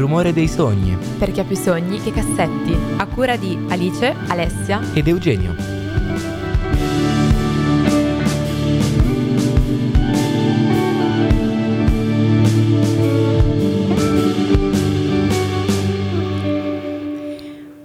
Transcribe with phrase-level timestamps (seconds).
[0.00, 0.96] rumore dei sogni.
[1.18, 2.74] Per chi ha più sogni che cassetti.
[2.96, 5.54] A cura di Alice, Alessia ed Eugenio.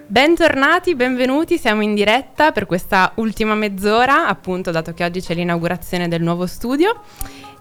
[0.07, 6.07] Bentornati, benvenuti, siamo in diretta per questa ultima mezz'ora, appunto dato che oggi c'è l'inaugurazione
[6.07, 7.01] del nuovo studio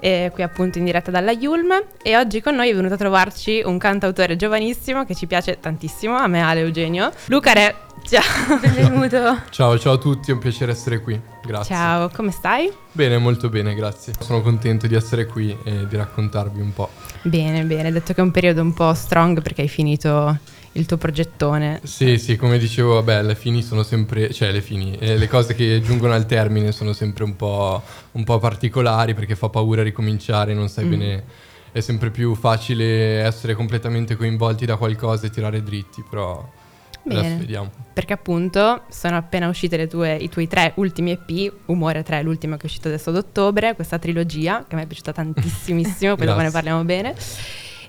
[0.00, 1.72] eh, qui appunto in diretta dalla Yulm
[2.02, 6.16] e oggi con noi è venuto a trovarci un cantautore giovanissimo che ci piace tantissimo,
[6.16, 7.74] a me Ale Eugenio, Luca Re.
[8.02, 9.40] Ciao, benvenuto.
[9.50, 11.18] Ciao, ciao a tutti, è un piacere essere qui.
[11.42, 11.74] Grazie.
[11.74, 12.70] Ciao, come stai?
[12.92, 14.12] Bene, molto bene, grazie.
[14.18, 16.90] Sono contento di essere qui e di raccontarvi un po'.
[17.22, 20.38] Bene, bene, detto che è un periodo un po' strong perché hai finito
[20.74, 21.80] il tuo progettone.
[21.84, 25.54] Sì, sì, come dicevo, vabbè, le fini sono sempre, cioè le fini, eh, le cose
[25.54, 30.54] che giungono al termine sono sempre un po', un po particolari perché fa paura ricominciare,
[30.54, 30.90] non sai mm.
[30.90, 31.24] bene,
[31.72, 36.62] è sempre più facile essere completamente coinvolti da qualcosa e tirare dritti, però...
[37.06, 37.70] Bene, vediamo.
[37.92, 42.62] Perché appunto sono appena uscite tue, i tuoi tre ultimi EP, Umore 3, l'ultimo che
[42.62, 46.50] è uscito adesso ad ottobre, questa trilogia che mi è piaciuta tantissimissimo, poi dopo ne
[46.50, 47.14] parliamo bene.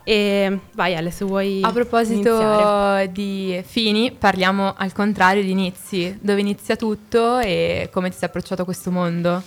[0.08, 1.62] E vai Ale, se vuoi.
[1.64, 3.12] A proposito iniziare.
[3.12, 6.16] di fini, parliamo al contrario di inizi.
[6.22, 9.42] Dove inizia tutto e come ti sei approcciato a questo mondo?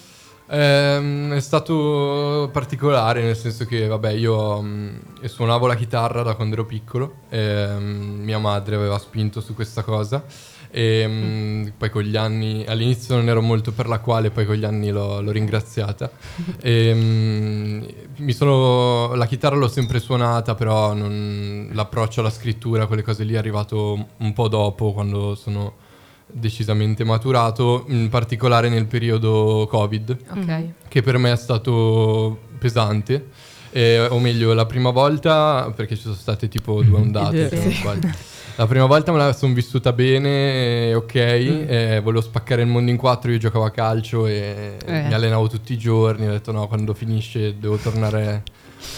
[0.50, 6.34] Eh, è stato particolare nel senso che, vabbè, io mh, mm, suonavo la chitarra da
[6.34, 10.24] quando ero piccolo, e, mh, mia madre aveva spinto su questa cosa
[10.70, 14.56] e mh, poi con gli anni, all'inizio non ero molto per la quale, poi con
[14.56, 16.10] gli anni l'ho, l'ho ringraziata.
[16.60, 23.24] E, mh, sono, la chitarra l'ho sempre suonata, però non, l'approccio alla scrittura, quelle cose
[23.24, 25.86] lì è arrivato un po' dopo, quando sono
[26.30, 30.74] decisamente maturato, in particolare nel periodo Covid, okay.
[30.88, 33.28] che per me è stato pesante.
[33.70, 37.72] Eh, o meglio, la prima volta, perché ci sono state tipo due ondate, se non
[37.72, 38.08] sbaglio.
[38.58, 41.64] La prima volta me la sono vissuta bene, ok, mm.
[41.68, 45.02] eh, volevo spaccare il mondo in quattro, io giocavo a calcio e eh.
[45.02, 48.42] mi allenavo tutti i giorni, ho detto no, quando finisce devo tornare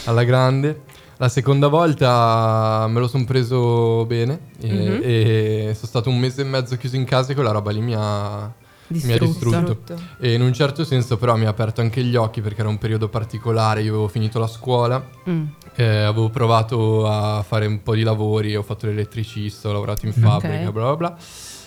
[0.07, 0.81] alla grande.
[1.19, 5.01] La seconda volta me lo sono preso bene e, mm-hmm.
[5.05, 7.95] e, sono stato un mese e mezzo chiuso in casa e quella roba lì mi
[7.95, 8.51] ha,
[8.91, 9.79] mi ha distrutto.
[10.19, 12.79] E in un certo senso però mi ha aperto anche gli occhi perché era un
[12.79, 15.45] periodo particolare, io avevo finito la scuola, mm.
[15.77, 20.13] eh, avevo provato a fare un po' di lavori, ho fatto l'elettricista, ho lavorato in
[20.13, 20.73] fabbrica, okay.
[20.73, 21.17] bla bla bla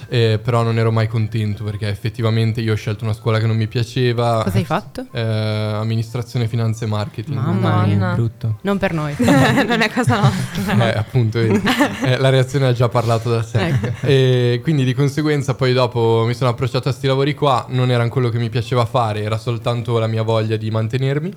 [0.08, 3.56] eh, però non ero mai contento perché effettivamente io ho scelto una scuola che non
[3.56, 4.42] mi piaceva.
[4.44, 5.08] Cosa hai fatto?
[5.14, 7.38] Eh, amministrazione, finanze e marketing.
[7.38, 8.58] Mamma mia, brutto.
[8.62, 10.92] Non per noi, non è cosa nostra.
[10.92, 13.68] Eh, appunto, eh, la reazione ha già parlato da sé.
[13.68, 14.08] Ecco.
[14.08, 18.10] E quindi di conseguenza poi dopo mi sono approcciato a questi lavori qua, non erano
[18.10, 21.34] quello che mi piaceva fare, era soltanto la mia voglia di mantenermi.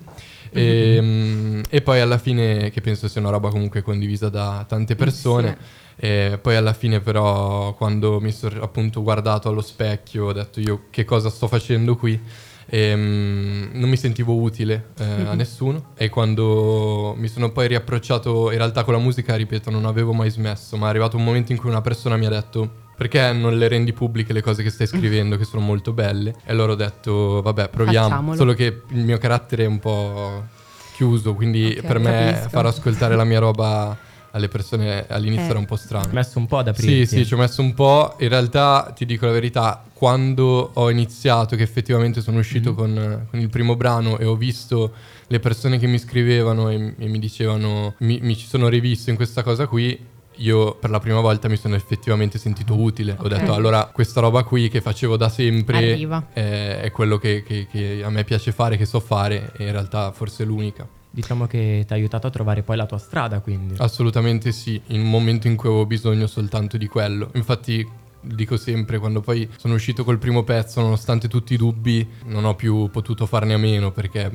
[0.50, 1.62] E, mm-hmm.
[1.68, 5.84] e, poi alla fine, che penso sia una roba comunque condivisa da tante persone, sì
[5.98, 10.84] e poi alla fine però quando mi sono appunto guardato allo specchio ho detto io
[10.90, 12.20] che cosa sto facendo qui
[12.66, 15.26] e, um, non mi sentivo utile eh, mm-hmm.
[15.26, 15.36] a mhm.
[15.36, 20.12] nessuno e quando mi sono poi riapprocciato in realtà con la musica ripeto non avevo
[20.12, 23.32] mai smesso ma è arrivato un momento in cui una persona mi ha detto perché
[23.32, 26.72] non le rendi pubbliche le cose che stai scrivendo che sono molto belle e allora
[26.72, 28.36] ho detto vabbè proviamo Facciamolo.
[28.36, 30.46] solo che il mio carattere è un po'
[30.94, 32.48] chiuso quindi okay, per me capisco.
[32.48, 33.96] far ascoltare la mia roba
[34.36, 35.50] alle persone all'inizio eh.
[35.50, 36.04] era un po' strano.
[36.04, 37.06] Ci ho messo un po' ad aprire.
[37.06, 38.16] Sì, sì, ci ho messo un po'.
[38.18, 42.94] In realtà, ti dico la verità, quando ho iniziato, che effettivamente sono uscito mm-hmm.
[42.94, 44.92] con, con, il primo brano e ho visto
[45.26, 49.16] le persone che mi scrivevano e, e mi dicevano, mi, mi ci sono rivisto in
[49.16, 49.98] questa cosa qui,
[50.36, 53.12] io per la prima volta mi sono effettivamente sentito utile.
[53.12, 53.24] Okay.
[53.24, 55.96] Ho detto allora questa roba qui che facevo da sempre
[56.32, 59.72] è, è, quello che, che, che, a me piace fare, che so fare e in
[59.72, 60.86] realtà forse è l'unica.
[61.10, 63.74] Diciamo che ti ha aiutato a trovare poi la tua strada, quindi.
[63.78, 67.30] Assolutamente sì, in un momento in cui avevo bisogno soltanto di quello.
[67.34, 67.88] Infatti
[68.20, 72.54] dico sempre, quando poi sono uscito col primo pezzo, nonostante tutti i dubbi, non ho
[72.54, 74.30] più potuto farne a meno perché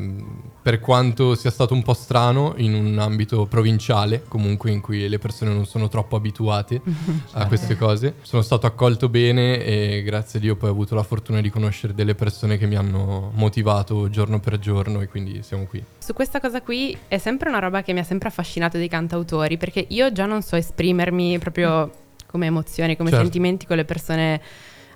[0.61, 5.17] per quanto sia stato un po' strano in un ambito provinciale, comunque in cui le
[5.17, 7.37] persone non sono troppo abituate certo.
[7.37, 11.03] a queste cose, sono stato accolto bene e grazie a Dio poi ho avuto la
[11.03, 15.65] fortuna di conoscere delle persone che mi hanno motivato giorno per giorno e quindi siamo
[15.65, 15.83] qui.
[15.97, 19.57] Su questa cosa qui è sempre una roba che mi ha sempre affascinato dei cantautori
[19.57, 21.91] perché io già non so esprimermi proprio
[22.31, 23.25] come emozioni, come certo.
[23.25, 24.41] sentimenti con le persone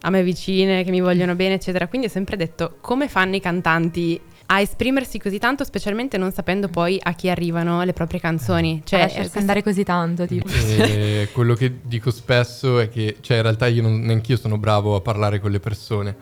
[0.02, 1.88] a me vicine, che mi vogliono bene, eccetera.
[1.88, 6.68] Quindi ho sempre detto come fanno i cantanti a esprimersi così tanto, specialmente non sapendo
[6.68, 8.82] poi a chi arrivano le proprie canzoni.
[8.84, 10.48] Cioè, a lasciarsi andare così tanto, tipo.
[10.48, 14.58] E quello che dico spesso è che, cioè, in realtà io non, neanche io sono
[14.58, 16.16] bravo a parlare con le persone.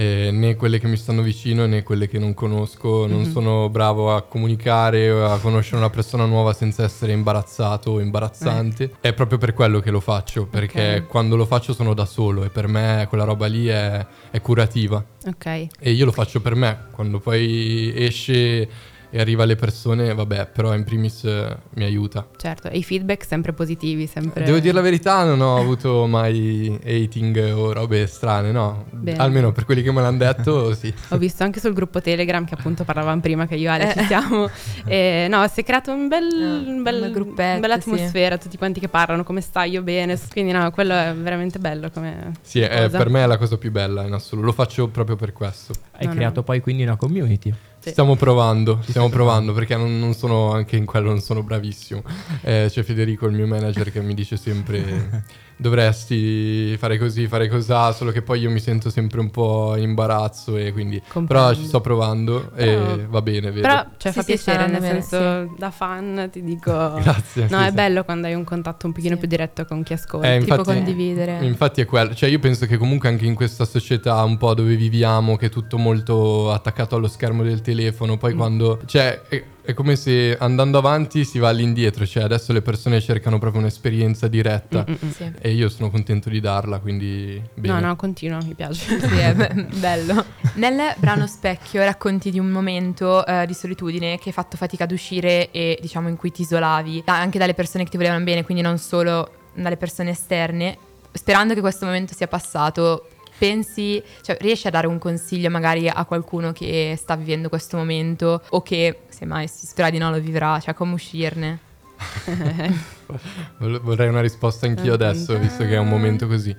[0.00, 3.06] Eh, né quelle che mi stanno vicino né quelle che non conosco.
[3.06, 3.32] Non mm-hmm.
[3.32, 8.84] sono bravo a comunicare o a conoscere una persona nuova senza essere imbarazzato o imbarazzante.
[8.84, 9.08] Eh.
[9.10, 11.06] È proprio per quello che lo faccio, perché okay.
[11.06, 15.04] quando lo faccio sono da solo e per me quella roba lì è, è curativa.
[15.26, 15.46] Ok.
[15.78, 18.68] E io lo faccio per me, quando poi esce
[19.10, 22.28] e arriva alle persone, vabbè, però in primis eh, mi aiuta.
[22.36, 24.44] Certo, e i feedback sempre positivi, sempre...
[24.44, 28.86] Devo dire la verità, non ho avuto mai hating o robe strane, no.
[28.90, 29.18] Bene.
[29.18, 30.92] Almeno per quelli che me l'hanno detto, sì.
[31.08, 34.04] Ho visto anche sul gruppo Telegram che appunto parlavamo prima che io e Ale ci
[34.04, 34.48] siamo.
[34.86, 38.42] e, no, si è creato un bel, no, un bel gruppetto, una bella atmosfera, sì.
[38.42, 40.18] tutti quanti che parlano, come stai, io bene.
[40.30, 43.72] Quindi no, quello è veramente bello come Sì, è, per me è la cosa più
[43.72, 44.46] bella in assoluto.
[44.46, 45.72] Lo faccio proprio per questo.
[45.96, 46.42] Hai no, creato no.
[46.44, 47.52] poi quindi una community.
[47.80, 47.90] Sì.
[47.90, 52.02] Stiamo provando, stiamo provando perché non, non, sono anche in quello, non sono bravissimo.
[52.42, 55.22] Eh, c'è Federico, il mio manager, che mi dice sempre
[55.60, 59.82] dovresti fare così, fare cos'ha, solo che poi io mi sento sempre un po' in
[59.82, 61.00] imbarazzo e quindi...
[61.06, 61.26] Comprendo.
[61.26, 63.66] Però ci sto provando però, e va bene, vedo.
[63.66, 65.54] Però cioè, sì, fa piacere, nel senso, sì.
[65.58, 66.72] da fan ti dico...
[67.00, 67.46] Grazie.
[67.50, 70.28] No, sì, è bello quando hai un contatto un pochino più diretto con chi ascolta,
[70.28, 71.38] eh, infatti, tipo condividere.
[71.44, 74.74] Infatti è quello, cioè io penso che comunque anche in questa società un po' dove
[74.76, 78.36] viviamo, che è tutto molto attaccato allo schermo del telefono, poi mm.
[78.36, 78.80] quando...
[78.86, 79.22] Cioè...
[79.70, 84.28] È, come se andando avanti si va all'indietro, cioè adesso le persone cercano proprio un'esperienza
[84.28, 85.32] diretta mm, sì.
[85.40, 87.80] e io sono contento di darla, quindi bene.
[87.80, 88.98] No, no, continua, mi piace.
[89.00, 90.24] sì, è be- bello.
[90.54, 94.92] Nel brano Specchio racconti di un momento uh, di solitudine che hai fatto fatica ad
[94.92, 98.62] uscire e diciamo in cui ti isolavi anche dalle persone che ti volevano bene, quindi
[98.62, 100.76] non solo dalle persone esterne.
[101.12, 103.06] Sperando che questo momento sia passato,
[103.40, 108.42] pensi, cioè riesci a dare un consiglio magari a qualcuno che sta vivendo questo momento
[108.50, 111.58] o che semmai si spera di no lo vivrà, cioè come uscirne?
[113.56, 116.54] Vorrei una risposta anch'io adesso, visto che è un momento così.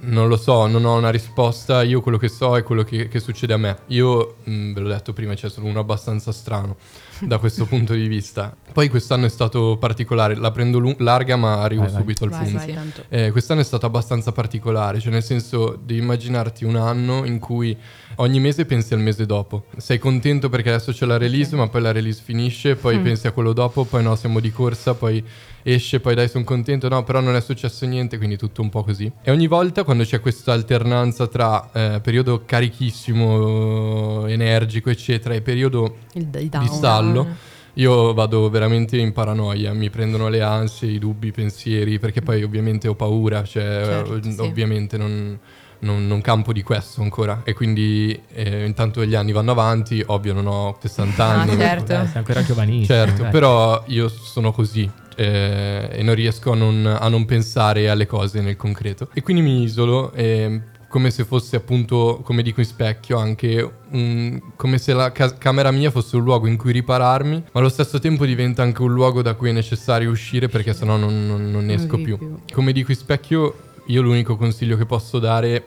[0.00, 1.82] Non lo so, non ho una risposta.
[1.82, 3.78] Io quello che so è quello che, che succede a me.
[3.88, 6.76] Io, mh, mm, ve l'ho detto prima, cioè sono uno abbastanza strano
[7.20, 8.54] da questo punto di vista.
[8.72, 12.38] Poi quest'anno è stato particolare, la prendo lu- larga ma arrivo vai, subito vai.
[12.38, 13.04] al punto.
[13.08, 17.38] Vai, eh, quest'anno è stato abbastanza particolare, cioè nel senso di immaginarti un anno in
[17.38, 17.76] cui
[18.16, 19.64] ogni mese pensi al mese dopo.
[19.76, 21.58] Sei contento perché adesso c'è la release, okay.
[21.60, 23.02] ma poi la release finisce, poi mm.
[23.02, 25.24] pensi a quello dopo, poi no, siamo di corsa, poi
[25.68, 28.84] esce, poi dai sono contento, no, però non è successo niente, quindi tutto un po'
[28.84, 29.10] così.
[29.22, 35.96] E ogni volta quando c'è questa alternanza tra eh, periodo carichissimo, energico, eccetera, e periodo
[36.12, 37.26] il, il di stallo,
[37.74, 42.44] io vado veramente in paranoia, mi prendono le ansie, i dubbi, i pensieri, perché poi
[42.44, 44.40] ovviamente ho paura, cioè certo, sì.
[44.40, 45.38] ovviamente non...
[45.80, 50.32] Non, non, campo di questo ancora e quindi eh, intanto gli anni vanno avanti, ovvio
[50.32, 51.52] non ho 60 ah, anni.
[51.52, 51.92] Ah, certo.
[51.92, 52.86] Eh, sei ancora giovanissimo.
[52.86, 53.30] Certo, dai.
[53.30, 58.40] però io sono così, eh, e non riesco a non, a non, pensare alle cose
[58.40, 59.08] nel concreto.
[59.12, 64.40] E quindi mi isolo eh, come se fosse appunto, come dico in specchio, anche un,
[64.56, 67.98] come se la ca- camera mia fosse un luogo in cui ripararmi, ma allo stesso
[67.98, 71.68] tempo diventa anche un luogo da cui è necessario uscire perché sennò non, non, non
[71.70, 72.16] esco più.
[72.16, 72.38] più.
[72.52, 73.54] Come dico in specchio,
[73.86, 75.66] io l'unico consiglio che posso dare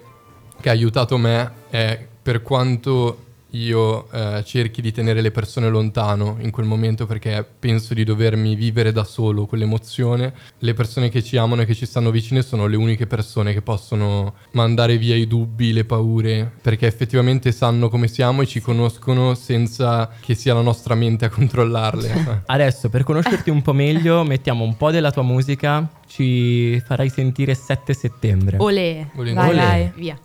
[0.60, 6.38] che ha aiutato me è per quanto io eh, cerchi di tenere le persone lontano
[6.40, 10.34] in quel momento perché penso di dovermi vivere da solo quell'emozione.
[10.60, 13.62] Le persone che ci amano e che ci stanno vicine sono le uniche persone che
[13.62, 19.34] possono mandare via i dubbi, le paure, perché effettivamente sanno come siamo e ci conoscono
[19.34, 22.44] senza che sia la nostra mente a controllarle.
[22.46, 27.56] Adesso per conoscerti un po' meglio mettiamo un po' della tua musica, ci farai sentire
[27.56, 28.58] 7 settembre.
[28.60, 29.92] Olè, vai, vai, vai.
[29.96, 30.20] via.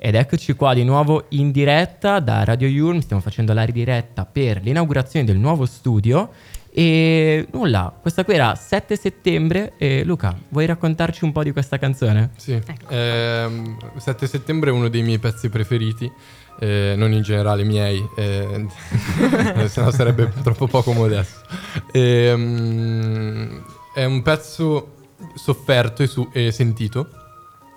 [0.00, 4.62] Ed eccoci qua di nuovo in diretta da Radio Yulm, stiamo facendo la ridiretta per
[4.62, 6.30] l'inaugurazione del nuovo studio
[6.70, 11.78] e nulla, questa qui era 7 settembre e Luca, vuoi raccontarci un po' di questa
[11.78, 12.30] canzone?
[12.36, 12.88] Sì, ecco.
[12.90, 13.48] eh,
[13.96, 16.08] 7 settembre è uno dei miei pezzi preferiti,
[16.60, 18.66] eh, non in generale miei, eh,
[19.66, 21.40] se no sarebbe troppo poco modesto.
[21.90, 24.94] Ehm, è un pezzo
[25.34, 27.17] sofferto e, su- e sentito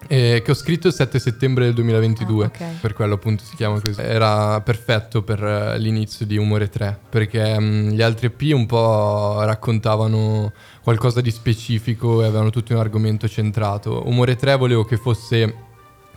[0.08, 2.76] eh, che ho scritto il 7 settembre del 2022, ah, okay.
[2.80, 4.02] per quello appunto si chiama così.
[4.02, 9.42] Era perfetto per uh, l'inizio di Umore 3, perché um, gli altri EP un po'
[9.44, 10.52] raccontavano
[10.84, 14.08] qualcosa di specifico e avevano tutti un argomento centrato.
[14.08, 15.70] Umore 3 volevo che fosse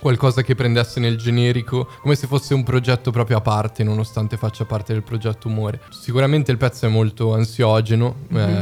[0.05, 4.67] qualcosa che prendesse nel generico, come se fosse un progetto proprio a parte, nonostante faccia
[4.67, 5.81] parte del progetto Umore.
[5.89, 8.55] Sicuramente il pezzo è molto ansiogeno, mm-hmm.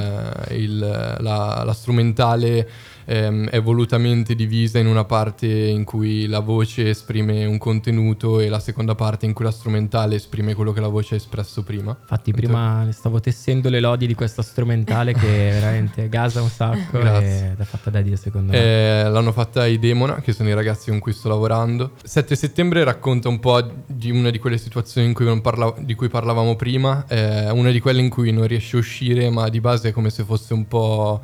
[0.49, 2.69] eh, il, la, la strumentale
[3.05, 8.49] ehm, è volutamente divisa in una parte in cui la voce esprime un contenuto e
[8.49, 11.97] la seconda parte in cui la strumentale esprime quello che la voce ha espresso prima.
[12.01, 17.53] Infatti prima stavo tessendo le lodi di questa strumentale che veramente gasa un sacco Grazie.
[17.53, 18.59] ed è fatta da Dio secondo me.
[18.59, 21.93] Eh, l'hanno fatta i Demona, che sono i ragazzi con cui sto lavorando.
[22.03, 26.09] 7 settembre racconta un po' di una di quelle situazioni in cui parla- di cui
[26.09, 29.89] parlavamo prima, eh, una di quelle in cui non riesce a uscire, ma di base
[29.89, 31.21] è come se fosse un po'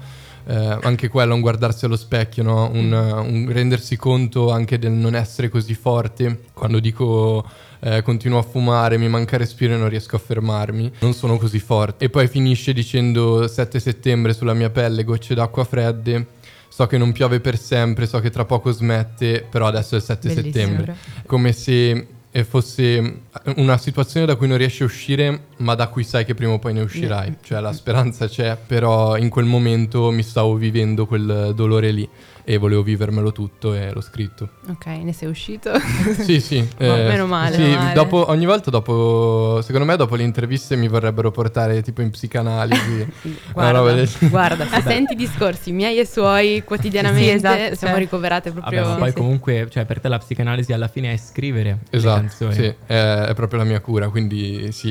[0.49, 2.71] eh, anche quello, un guardarsi allo specchio, no?
[2.73, 6.45] un, un, rendersi conto anche del non essere così forte.
[6.55, 7.45] Quando dico
[7.81, 11.59] eh, continuo a fumare, mi manca respiro e non riesco a fermarmi, non sono così
[11.59, 12.07] forte.
[12.07, 16.37] E poi finisce dicendo 7 settembre sulla mia pelle, gocce d'acqua fredde.
[16.69, 20.05] So che non piove per sempre, so che tra poco smette, però adesso è il
[20.05, 20.53] 7 Bellissimo.
[20.53, 20.97] settembre.
[21.27, 22.07] Come se
[22.39, 23.23] e fosse
[23.57, 26.59] una situazione da cui non riesci a uscire, ma da cui sai che prima o
[26.59, 27.37] poi ne uscirai.
[27.43, 32.09] Cioè la speranza c'è, però in quel momento mi stavo vivendo quel dolore lì
[32.49, 34.49] e volevo vivermelo tutto e l'ho scritto.
[34.69, 35.71] Ok, ne sei uscito?
[36.19, 36.57] sì, sì.
[36.79, 37.55] eh, meno male.
[37.55, 37.93] Sì, male.
[37.93, 43.07] Dopo, ogni volta dopo, secondo me dopo le interviste mi vorrebbero portare tipo in psicanalisi.
[43.53, 44.09] guarda, del...
[44.31, 48.03] guarda se senti discorsi miei e suoi quotidianamente, sì, esatto, siamo cioè.
[48.03, 48.81] ricoverate proprio.
[48.81, 52.21] Vabbè, ma poi sì, comunque, cioè per te la psicanalisi alla fine è scrivere esatto,
[52.21, 52.55] canzoni.
[52.55, 54.91] Sì, è, è, proprio la mia cura, quindi sì,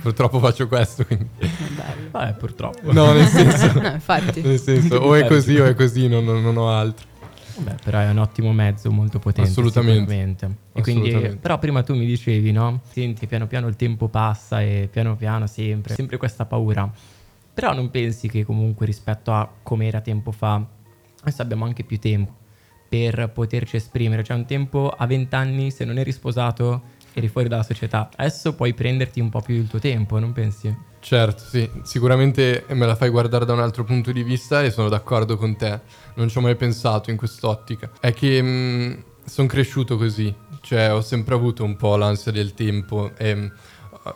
[0.00, 1.04] purtroppo faccio questo.
[1.04, 1.28] Quindi.
[2.10, 2.92] Vabbè, purtroppo.
[2.92, 4.42] No, nel senso, no, infatti.
[4.42, 7.06] Nel senso o è così o è così, non, non ho altro.
[7.58, 9.50] Beh, però è un ottimo mezzo, molto potente.
[9.50, 10.56] Assolutamente.
[10.72, 12.82] E quindi, però prima tu mi dicevi, no?
[12.90, 16.90] Senti, piano piano il tempo passa e piano piano sempre, sempre questa paura.
[17.52, 20.64] Però non pensi che comunque rispetto a come era tempo fa,
[21.20, 22.32] adesso abbiamo anche più tempo
[22.88, 24.22] per poterci esprimere.
[24.22, 26.82] Cioè un tempo a 20 anni, se non eri sposato,
[27.18, 28.08] eri fuori dalla società.
[28.16, 30.86] Adesso puoi prenderti un po' più il tuo tempo, non pensi?
[31.00, 34.88] Certo, sì, sicuramente me la fai guardare da un altro punto di vista e sono
[34.88, 35.80] d'accordo con te,
[36.14, 37.90] non ci ho mai pensato in quest'ottica.
[38.00, 38.92] È che mm,
[39.24, 43.50] sono cresciuto così, cioè ho sempre avuto un po' l'ansia del tempo e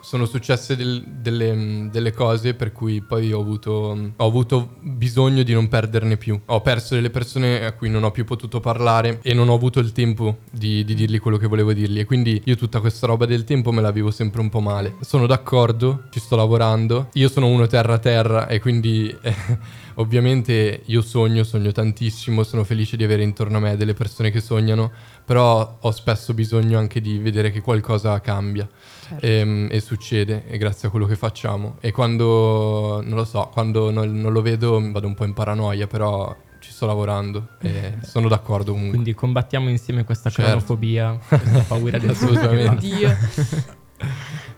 [0.01, 5.53] sono successe del, delle, delle, cose per cui poi ho avuto, ho avuto, bisogno di
[5.53, 6.41] non perderne più.
[6.47, 9.81] Ho perso delle persone a cui non ho più potuto parlare e non ho avuto
[9.81, 11.99] il tempo di, di dirgli quello che volevo dirgli.
[11.99, 14.97] E quindi io tutta questa roba del tempo me la vivo sempre un po' male.
[15.01, 17.09] Sono d'accordo, ci sto lavorando.
[17.15, 19.35] Io sono uno terra terra e quindi eh,
[19.97, 24.41] ovviamente io sogno, sogno tantissimo, sono felice di avere intorno a me delle persone che
[24.41, 24.91] sognano,
[25.25, 28.69] però ho spesso bisogno anche di vedere che qualcosa cambia.
[29.01, 29.25] Certo.
[29.25, 31.77] E, ehm, e, succede, e grazie a quello che facciamo.
[31.81, 35.87] E quando, non lo so, quando non, non lo vedo vado un po' in paranoia,
[35.87, 38.95] però ci sto lavorando e sono d'accordo comunque.
[38.95, 40.51] Quindi combattiamo insieme questa certo.
[40.51, 42.87] cronofobia, questa paura del Assolutamente.
[42.87, 43.17] Dio.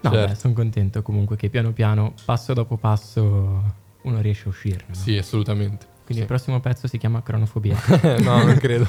[0.00, 0.34] no, certo.
[0.34, 3.62] sono contento comunque che piano piano, passo dopo passo,
[4.02, 4.84] uno riesce a uscirne.
[4.86, 4.94] No?
[4.94, 5.86] Sì, assolutamente.
[6.04, 6.20] Quindi sì.
[6.20, 7.76] il prossimo pezzo si chiama cronofobia.
[8.20, 8.86] no, non credo.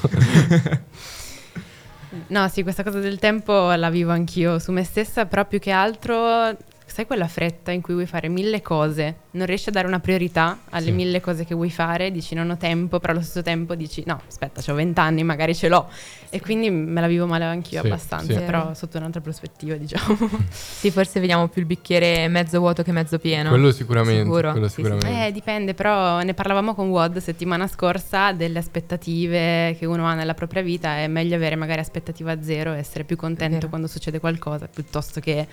[2.28, 5.70] No, sì, questa cosa del tempo la vivo anch'io su me stessa, però più che
[5.70, 9.98] altro sai quella fretta in cui vuoi fare mille cose, non riesci a dare una
[9.98, 10.92] priorità alle sì.
[10.92, 14.20] mille cose che vuoi fare, dici non ho tempo, però allo stesso tempo dici no,
[14.26, 15.88] aspetta, ho vent'anni, magari ce l'ho.
[16.30, 18.40] E quindi me la vivo male anch'io sì, abbastanza, sì.
[18.40, 20.16] però sotto un'altra prospettiva, diciamo.
[20.50, 23.50] sì, forse vediamo più il bicchiere mezzo vuoto che mezzo pieno.
[23.50, 24.22] Quello sicuramente.
[24.22, 24.52] Sicuro?
[24.52, 25.26] Quello sicuramente.
[25.26, 30.34] Eh, dipende, però ne parlavamo con Wad settimana scorsa delle aspettative che uno ha nella
[30.34, 34.68] propria vita, è meglio avere magari aspettativa zero e essere più contento quando succede qualcosa
[34.68, 35.46] piuttosto che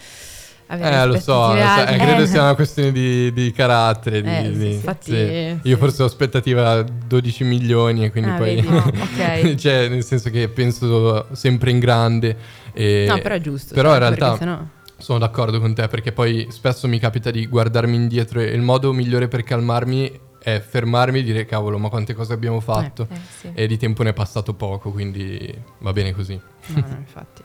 [0.77, 1.85] eh, lo so, lo so.
[1.87, 4.21] Eh, credo sia una questione di, di carattere.
[4.21, 5.59] Di, eh, di, infatti, sì.
[5.63, 8.61] Io forse ho aspettativa 12 milioni e quindi ah, poi...
[8.61, 9.55] no, okay.
[9.57, 12.37] cioè, nel senso che penso sempre in grande.
[12.73, 13.05] E...
[13.07, 13.73] No, però è giusto.
[13.73, 14.37] Però cioè, in realtà...
[14.37, 14.59] Sennò...
[14.97, 18.93] Sono d'accordo con te perché poi spesso mi capita di guardarmi indietro e il modo
[18.93, 23.19] migliore per calmarmi è fermarmi e dire cavolo ma quante cose abbiamo fatto eh, eh,
[23.39, 23.51] sì.
[23.53, 26.39] e di tempo ne è passato poco quindi va bene così.
[26.67, 27.43] No, no, infatti.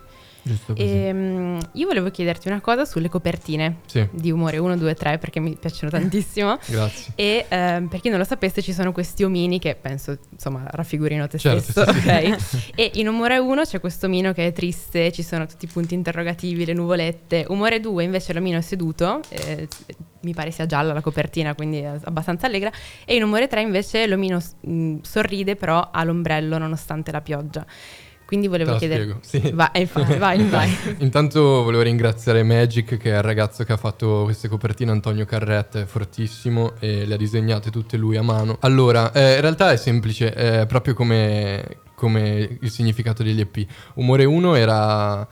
[0.74, 4.06] E, um, io volevo chiederti una cosa sulle copertine sì.
[4.10, 6.58] di Umore 1, 2, 3 perché mi piacciono tantissimo.
[6.66, 7.12] Grazie.
[7.14, 11.26] E um, per chi non lo sapesse ci sono questi omini che penso insomma raffigurino
[11.26, 11.92] te certo, stesso.
[11.92, 12.40] Sì, ok.
[12.40, 12.72] Sì.
[12.76, 15.94] e in Umore 1 c'è questo omino che è triste, ci sono tutti i punti
[15.94, 17.44] interrogativi, le nuvolette.
[17.48, 19.20] Umore 2 invece l'omino è seduto.
[19.28, 19.68] Eh,
[20.20, 22.72] mi pare sia gialla la copertina, quindi è abbastanza allegra.
[23.04, 27.64] E in Umore 3 invece l'omino mh, sorride, però ha l'ombrello nonostante la pioggia.
[28.28, 29.18] Quindi volevo chiedere...
[29.22, 29.52] Spiego, sì.
[29.54, 30.76] Vai, infatti, vai, vai.
[30.98, 35.80] Intanto volevo ringraziare Magic, che è il ragazzo che ha fatto queste copertine, Antonio Carretta,
[35.80, 38.58] è fortissimo e le ha disegnate tutte lui a mano.
[38.60, 43.66] Allora, eh, in realtà è semplice, è proprio come come il significato degli EP.
[43.94, 45.26] Umore 1 era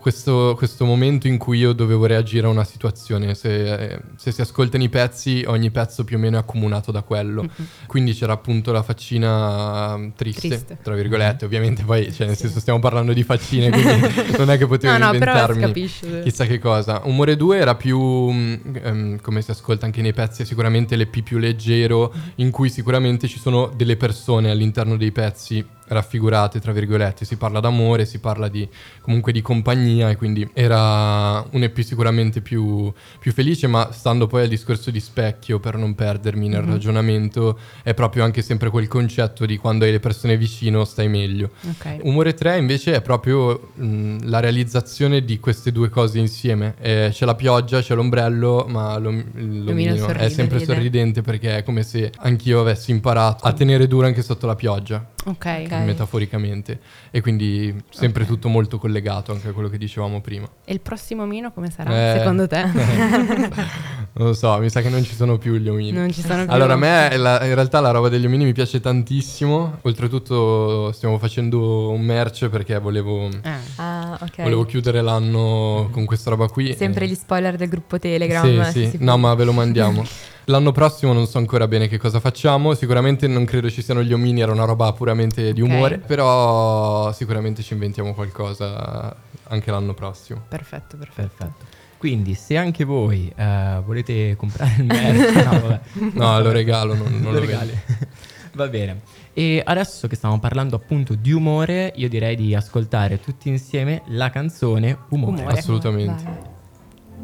[0.00, 3.34] questo, questo, momento in cui io dovevo reagire a una situazione.
[3.34, 7.42] Se, se, si ascoltano i pezzi, ogni pezzo più o meno è accomunato da quello.
[7.42, 7.68] Mm-hmm.
[7.86, 10.78] Quindi c'era appunto la faccina um, triste, triste.
[10.82, 11.44] tra virgolette.
[11.44, 12.42] Ovviamente poi, cioè, nel sì.
[12.42, 16.58] senso, stiamo parlando di faccine, quindi non è che potevo no, inventarmi no, chissà che
[16.58, 17.02] cosa.
[17.04, 21.38] Umore 2 era più, um, come si ascolta anche nei pezzi, è sicuramente l'EP più
[21.38, 22.28] leggero, mm-hmm.
[22.36, 25.64] in cui sicuramente ci sono delle persone all'interno dei pezzi
[25.94, 27.24] raffigurate, tra virgolette.
[27.24, 28.68] Si parla d'amore, si parla di,
[29.00, 34.42] comunque di compagnia e quindi era un EP sicuramente più, più, felice, ma stando poi
[34.42, 36.70] al discorso di specchio, per non perdermi nel mm-hmm.
[36.70, 41.50] ragionamento, è proprio anche sempre quel concetto di quando hai le persone vicino stai meglio.
[41.70, 42.00] Okay.
[42.02, 46.74] Umore 3 invece è proprio mh, la realizzazione di queste due cose insieme.
[46.80, 50.72] Eh, c'è la pioggia, c'è l'ombrello, ma l'om- l'omino è sempre ride.
[50.72, 55.12] sorridente perché è come se anch'io avessi imparato a tenere duro anche sotto la pioggia.
[55.24, 55.62] Ok.
[55.64, 55.84] okay.
[55.84, 56.80] metaforicamente.
[57.10, 58.34] E quindi sempre okay.
[58.34, 60.48] tutto molto collegato anche a quello che dicevamo prima.
[60.64, 62.62] E il prossimo omino come sarà, eh, secondo te?
[64.12, 65.92] non lo so, mi sa che non ci sono più gli omini.
[65.92, 66.52] Non ci sono più.
[66.52, 69.78] Allora, a me la, in realtà la roba degli omini mi piace tantissimo.
[69.82, 73.58] Oltretutto stiamo facendo un merch perché volevo, ah.
[73.76, 74.44] Ah, okay.
[74.44, 76.74] volevo chiudere l'anno con questa roba qui.
[76.74, 77.08] Sempre e...
[77.08, 78.70] gli spoiler del gruppo Telegram.
[78.70, 78.96] Sì, sì.
[79.00, 80.04] No, ma ve lo mandiamo.
[80.46, 84.12] L'anno prossimo non so ancora bene che cosa facciamo, sicuramente non credo ci siano gli
[84.12, 86.06] omini, era una roba puramente di umore, okay.
[86.06, 90.42] però sicuramente ci inventiamo qualcosa anche l'anno prossimo.
[90.46, 91.30] Perfetto, perfetto.
[91.36, 91.82] perfetto.
[91.96, 95.80] Quindi se anche voi uh, volete comprare il merch, no, vabbè.
[96.12, 97.72] no, lo regalo, non, non lo, lo regali.
[98.52, 99.00] Va bene.
[99.32, 104.30] E adesso che stiamo parlando appunto di umore, io direi di ascoltare tutti insieme la
[104.30, 105.40] canzone Umore.
[105.40, 105.58] umore.
[105.58, 106.22] Assolutamente.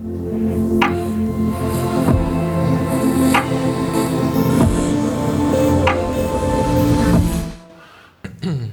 [0.00, 0.99] Vai.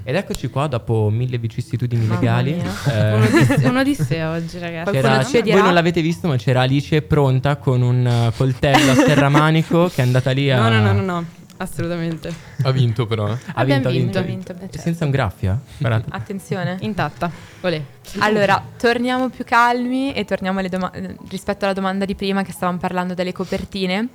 [0.07, 2.63] Ed eccoci qua dopo mille vicissitudini Mamma legali.
[2.87, 4.91] Eh, un'odissea oggi, ragazzi.
[4.91, 8.95] C'era, c'è, voi non l'avete visto, ma c'era Alice pronta con un uh, coltello a
[9.05, 10.61] serramanico che è andata lì a.
[10.61, 11.25] No, no, no, no, no.
[11.57, 12.33] Assolutamente.
[12.61, 13.37] Ha vinto però, eh.
[13.53, 14.53] Ha vinto, vinto, ha vinto.
[14.53, 14.77] vinto.
[14.79, 15.59] Senza un graffia?
[15.75, 16.05] Guardate.
[16.11, 16.77] Attenzione.
[16.79, 17.29] Intatta.
[17.59, 17.81] Olè.
[18.19, 20.91] Allora, torniamo più calmi e torniamo doma-
[21.27, 24.07] rispetto alla domanda di prima che stavamo parlando delle copertine.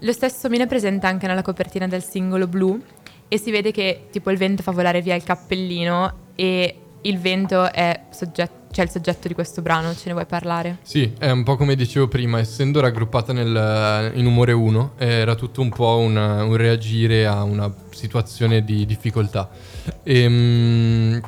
[0.00, 2.82] Lo stesso Mine è presente anche nella copertina del singolo blu
[3.32, 7.72] e si vede che tipo il vento fa volare via il cappellino e il vento
[7.72, 10.78] è soggetto, cioè il soggetto di questo brano, ce ne vuoi parlare?
[10.82, 15.60] Sì, è un po' come dicevo prima, essendo raggruppata nel, in umore 1, era tutto
[15.60, 19.48] un po' un, un reagire a una situazione di difficoltà.
[20.02, 21.20] E, ehm,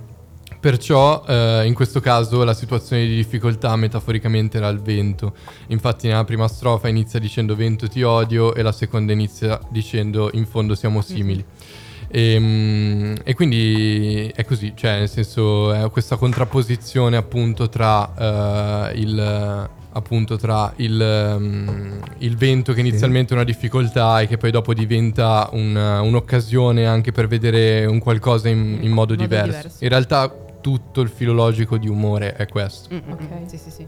[0.62, 5.34] Perciò eh, in questo caso la situazione di difficoltà metaforicamente era il vento.
[5.70, 10.46] Infatti nella prima strofa inizia dicendo vento ti odio e la seconda inizia dicendo in
[10.46, 11.44] fondo siamo simili.
[11.44, 11.91] Mm-hmm.
[12.14, 18.98] E, ehm, e, quindi è così, cioè nel senso è questa contrapposizione appunto tra uh,
[18.98, 24.51] il appunto tra il, um, il, vento che inizialmente è una difficoltà e che poi
[24.51, 29.57] dopo diventa un, un'occasione anche per vedere un qualcosa in, in modo, modo diverso.
[29.57, 29.85] diverso.
[29.85, 32.94] In realtà tutto il filologico di umore è questo.
[32.94, 33.87] Mm, ok, sì sì sì.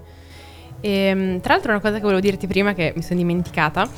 [0.80, 3.88] E, ehm, tra l'altro una cosa che volevo dirti prima che mi sono dimenticata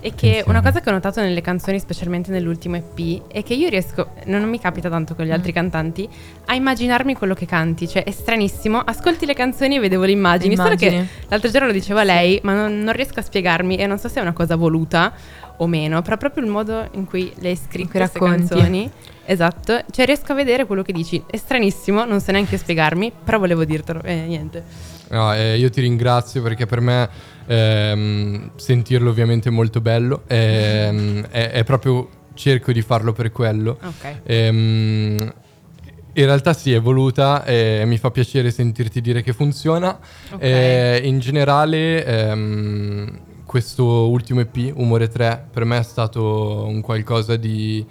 [0.00, 0.48] e che Insieme.
[0.48, 4.48] una cosa che ho notato nelle canzoni, specialmente nell'ultimo EP, è che io riesco, non
[4.48, 5.54] mi capita tanto con gli altri mm.
[5.54, 6.08] cantanti,
[6.46, 7.86] a immaginarmi quello che canti.
[7.86, 8.78] Cioè, è stranissimo.
[8.78, 10.56] Ascolti le canzoni e vedevo le immagini.
[10.56, 13.98] Solo che l'altro giorno lo diceva lei, ma non, non, riesco a spiegarmi e non
[13.98, 15.12] so se è una cosa voluta
[15.58, 18.90] o meno, però proprio il modo in cui lei scrive queste canzoni.
[19.24, 21.22] Esatto, cioè riesco a vedere quello che dici.
[21.26, 24.98] È stranissimo, non so neanche spiegarmi, però volevo dirtelo e eh, niente.
[25.10, 27.08] No, eh, io ti ringrazio perché per me
[27.46, 30.22] ehm, sentirlo ovviamente è molto bello.
[30.28, 33.78] Ehm, è, è, proprio cerco di farlo per quello.
[33.82, 34.20] Ok.
[34.24, 35.34] Ehm,
[36.12, 39.98] in realtà sì, è voluta e mi fa piacere sentirti dire che funziona.
[40.30, 40.48] Okay.
[40.50, 47.34] Eh, in generale, ehm, questo ultimo EP, Umore 3, per me è stato un qualcosa
[47.34, 47.84] di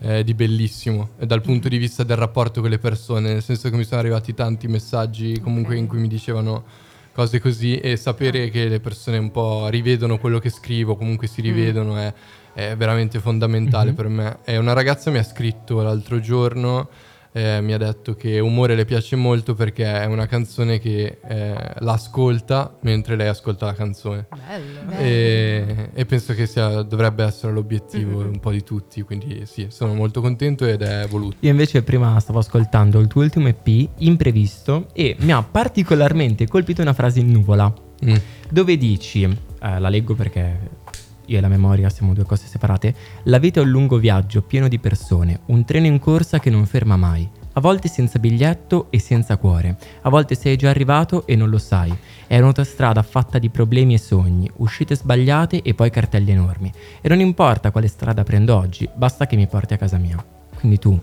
[0.00, 3.76] eh, di bellissimo dal punto di vista del rapporto con le persone, nel senso che
[3.76, 5.78] mi sono arrivati tanti messaggi comunque okay.
[5.82, 6.64] in cui mi dicevano
[7.12, 8.48] cose così e sapere ah.
[8.48, 11.44] che le persone un po' rivedono quello che scrivo, comunque si mm.
[11.44, 11.96] rivedono mm.
[11.96, 12.14] è,
[12.52, 13.94] è, veramente fondamentale mm-hmm.
[13.94, 14.38] per me.
[14.44, 16.88] E una ragazza mi ha scritto l'altro giorno
[17.36, 21.72] eh, mi ha detto che Umore le piace molto perché è una canzone che eh,
[21.80, 24.26] l'ascolta mentre lei ascolta la canzone.
[24.30, 25.00] Bello, bello.
[25.02, 28.32] E, e, penso che sia, dovrebbe essere l'obiettivo mm-hmm.
[28.32, 31.36] un po' di tutti, quindi sì, sono molto contento ed è voluto.
[31.40, 36.80] Io invece prima stavo ascoltando il tuo ultimo EP, Imprevisto, e mi ha particolarmente colpito
[36.80, 37.70] una frase in nuvola,
[38.02, 38.14] mm.
[38.48, 40.84] dove dici, eh, la leggo perché
[41.26, 44.68] io e la memoria siamo due cose separate, la vita è un lungo viaggio pieno
[44.68, 47.28] di persone, un treno in corsa che non ferma mai.
[47.52, 51.56] A volte senza biglietto e senza cuore, a volte sei già arrivato e non lo
[51.56, 51.96] sai.
[52.26, 56.70] È un'autostrada fatta di problemi e sogni, uscite sbagliate e poi cartelli enormi.
[57.00, 60.22] E non importa quale strada prendo oggi, basta che mi porti a casa mia.
[60.54, 61.00] Quindi tu,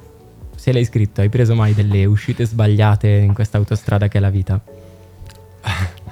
[0.55, 4.29] se l'hai scritto, hai preso mai delle uscite sbagliate in questa autostrada che è la
[4.29, 4.61] vita?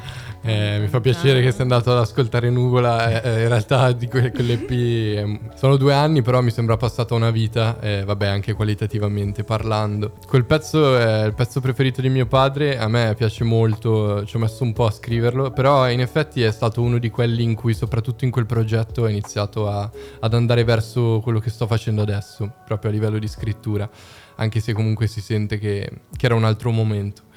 [0.43, 3.21] Eh, mi fa piacere che sei andato ad ascoltare Nuvola.
[3.21, 7.13] Eh, eh in realtà di que- quell'EP eh, sono due anni, però mi sembra passata
[7.13, 10.13] una vita, vabbè, anche qualitativamente parlando.
[10.27, 12.79] Quel pezzo è il pezzo preferito di mio padre.
[12.79, 16.51] A me piace molto, ci ho messo un po' a scriverlo, però in effetti è
[16.51, 20.63] stato uno di quelli in cui, soprattutto in quel progetto, ho iniziato a, ad andare
[20.63, 23.87] verso quello che sto facendo adesso, proprio a livello di scrittura,
[24.35, 27.29] anche se comunque si sente che, che era un altro momento.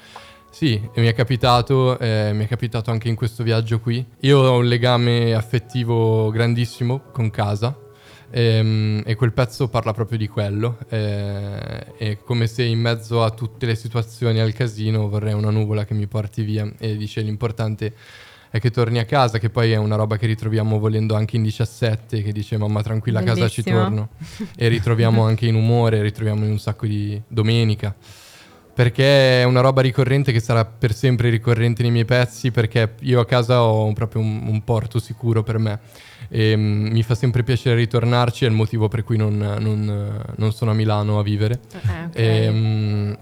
[0.55, 4.05] Sì, mi è capitato, eh, mi è capitato anche in questo viaggio qui.
[4.21, 7.77] Io ho un legame affettivo grandissimo con casa
[8.29, 10.77] ehm, e quel pezzo parla proprio di quello.
[10.87, 15.83] Eh, è come se in mezzo a tutte le situazioni al casino vorrei una nuvola
[15.83, 17.93] che mi porti via e dice l'importante
[18.49, 21.43] è che torni a casa, che poi è una roba che ritroviamo volendo anche in
[21.43, 24.11] 17, che dice mamma tranquilla a casa ci torno.
[24.55, 27.93] e ritroviamo anche in umore, ritroviamo in un sacco di domenica
[28.75, 33.21] perché è una roba ricorrente che sarà per sempre ricorrente nei miei pezzi perché io
[33.21, 35.79] a casa ho proprio un, un porto sicuro per me
[36.27, 40.51] e um, mi fa sempre piacere ritornarci è il motivo per cui non, non, non
[40.51, 42.09] sono a Milano a vivere eh, okay.
[42.11, 43.17] e, um,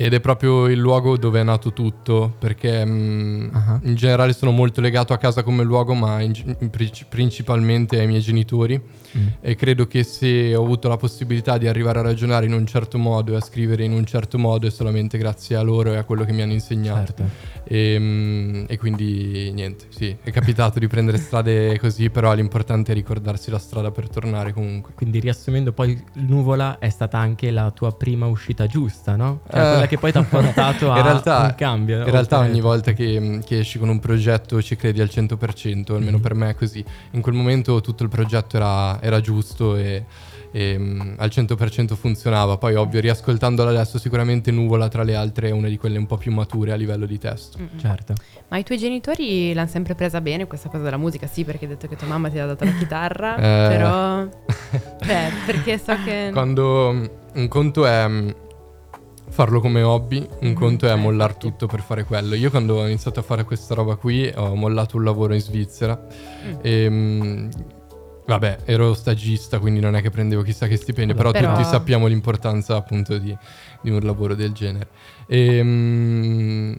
[0.00, 3.80] ed è proprio il luogo dove è nato tutto, perché um, uh-huh.
[3.88, 6.70] in generale sono molto legato a casa come luogo, ma in, in,
[7.08, 8.80] principalmente ai miei genitori.
[9.16, 9.26] Mm.
[9.40, 12.96] E credo che se ho avuto la possibilità di arrivare a ragionare in un certo
[12.96, 16.04] modo e a scrivere in un certo modo è solamente grazie a loro e a
[16.04, 17.14] quello che mi hanno insegnato.
[17.16, 17.24] Certo.
[17.64, 22.94] E, um, e, quindi niente, sì, è capitato di prendere strade così, però l'importante è
[22.94, 24.92] ricordarsi la strada per tornare comunque.
[24.94, 29.40] Quindi riassumendo, poi Nuvola è stata anche la tua prima uscita giusta, no?
[29.50, 31.98] Cioè, eh, che poi ti ha portato a realtà, un cambio.
[31.98, 36.18] In realtà ogni volta che, che, esci con un progetto ci credi al 100%, almeno
[36.18, 36.20] mm.
[36.20, 36.84] per me è così.
[37.12, 40.04] In quel momento tutto il progetto era, era giusto e,
[40.52, 42.56] e um, al 100% funzionava.
[42.58, 46.16] Poi ovvio, riascoltandolo adesso sicuramente Nuvola tra le altre è una di quelle un po'
[46.16, 47.58] più mature a livello di testo.
[47.58, 47.78] Mm-hmm.
[47.78, 48.14] Certo.
[48.48, 51.26] Ma i tuoi genitori l'hanno sempre presa bene questa cosa della musica?
[51.26, 53.68] Sì, perché hai detto che tua mamma ti ha dato la chitarra, eh...
[53.68, 54.24] però...
[55.04, 56.30] Beh, perché so che...
[56.32, 58.30] Quando un conto è mm,
[59.38, 62.34] farlo come hobby, un mhm, conto è mollare tutto per fare quello.
[62.34, 65.96] Io quando ho iniziato a fare questa roba qui ho mollato un lavoro in Svizzera
[65.96, 66.54] mm.
[66.60, 67.48] e mh,
[68.26, 71.52] vabbè, ero stagista, quindi non è che prendevo chissà che stipendio, però, però...
[71.52, 73.32] tutti sappiamo l'importanza appunto di,
[73.80, 74.88] di, un lavoro del genere.
[75.28, 76.76] E, mh,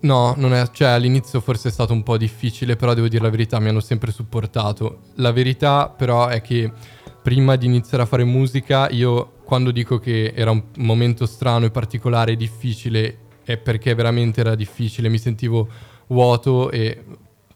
[0.00, 3.58] No, è, cioè, all'inizio forse è stato un po' difficile, però devo dire la verità,
[3.58, 5.00] mi hanno sempre supportato.
[5.16, 6.70] La verità però è che
[7.20, 11.70] prima di iniziare a fare musica io quando dico che era un momento strano e
[11.70, 15.66] particolare e difficile è perché veramente era difficile, mi sentivo
[16.08, 17.02] vuoto e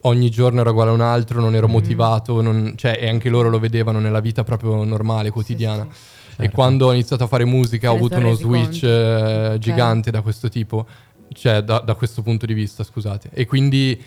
[0.01, 1.71] ogni giorno era uguale a un altro, non ero mm.
[1.71, 5.87] motivato, non, cioè, e anche loro lo vedevano nella vita proprio normale, quotidiana.
[5.91, 6.43] Sì, sì, certo.
[6.45, 10.13] E quando ho iniziato a fare musica ho avuto uno switch eh, gigante okay.
[10.13, 10.87] da questo tipo,
[11.35, 13.29] cioè da, da questo punto di vista, scusate.
[13.35, 14.03] E quindi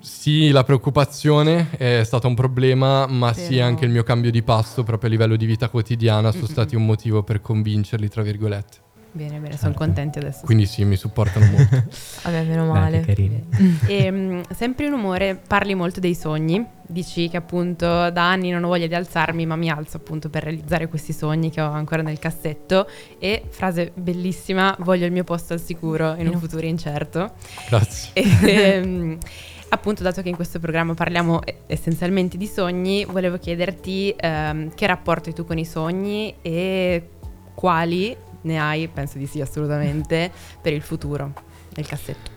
[0.00, 3.46] sì, la preoccupazione è stata un problema, ma Però...
[3.46, 6.52] sì anche il mio cambio di passo proprio a livello di vita quotidiana sono Mm-mm.
[6.52, 8.90] stati un motivo per convincerli, tra virgolette.
[9.14, 9.78] Bene, bene, sono certo.
[9.78, 10.40] contenti adesso.
[10.44, 11.84] Quindi sì, mi supportano molto.
[12.24, 13.00] Vabbè, meno male.
[13.00, 13.44] Beh,
[13.86, 16.64] e, um, sempre in umore parli molto dei sogni.
[16.86, 20.44] Dici che appunto da anni non ho voglia di alzarmi, ma mi alzo appunto per
[20.44, 22.88] realizzare questi sogni che ho ancora nel cassetto.
[23.18, 27.34] E frase bellissima: voglio il mio posto al sicuro in un futuro incerto.
[27.68, 28.12] Grazie.
[28.14, 29.18] E, um,
[29.72, 35.30] appunto, dato che in questo programma parliamo essenzialmente di sogni, volevo chiederti um, che rapporto
[35.30, 37.08] hai tu con i sogni e
[37.54, 40.30] quali ne hai, penso di sì assolutamente,
[40.60, 41.32] per il futuro
[41.74, 42.30] nel cassetto?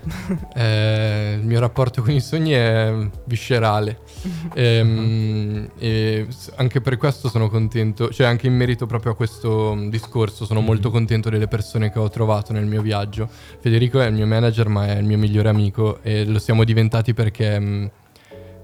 [0.53, 2.93] Eh, il mio rapporto con i sogni è
[3.25, 3.99] viscerale.
[4.53, 9.75] e, um, e anche per questo sono contento, cioè anche in merito proprio a questo
[9.89, 13.27] discorso, sono molto contento delle persone che ho trovato nel mio viaggio.
[13.59, 17.13] Federico è il mio manager, ma è il mio migliore amico e lo siamo diventati
[17.13, 17.55] perché.
[17.55, 17.91] Um,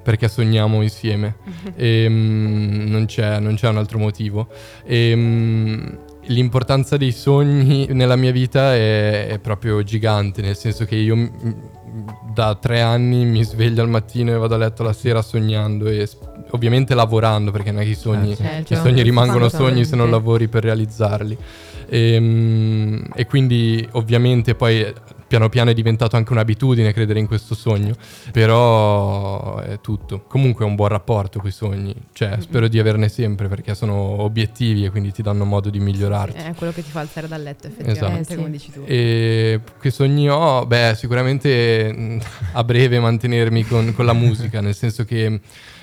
[0.03, 1.35] perché sogniamo insieme
[1.75, 4.47] e um, non, c'è, non, c'è, un altro motivo.
[4.83, 10.95] E, um, l'importanza dei sogni nella mia vita è, è, proprio gigante, nel senso che
[10.95, 11.15] io
[12.33, 16.07] da tre anni mi sveglio al mattino e vado a letto la sera sognando e
[16.51, 18.73] ovviamente lavorando perché non è che i sogni, certo.
[18.73, 21.37] i sogni rimangono sogni se non lavori per realizzarli.
[21.87, 24.93] E, ehm, e quindi ovviamente poi
[25.31, 27.95] piano piano è diventato anche un'abitudine credere in questo sogno,
[28.33, 30.25] però è tutto.
[30.27, 33.93] Comunque è un buon rapporto con i sogni, cioè spero di averne sempre perché sono
[33.93, 36.37] obiettivi e quindi ti danno modo di migliorarti.
[36.37, 38.35] È quello che ti fa alzare dal letto effettivamente, esatto.
[38.35, 38.83] come dici tu.
[38.85, 40.65] E che sogni ho?
[40.65, 42.19] Beh, sicuramente
[42.51, 45.39] a breve mantenermi con, con la musica, nel senso che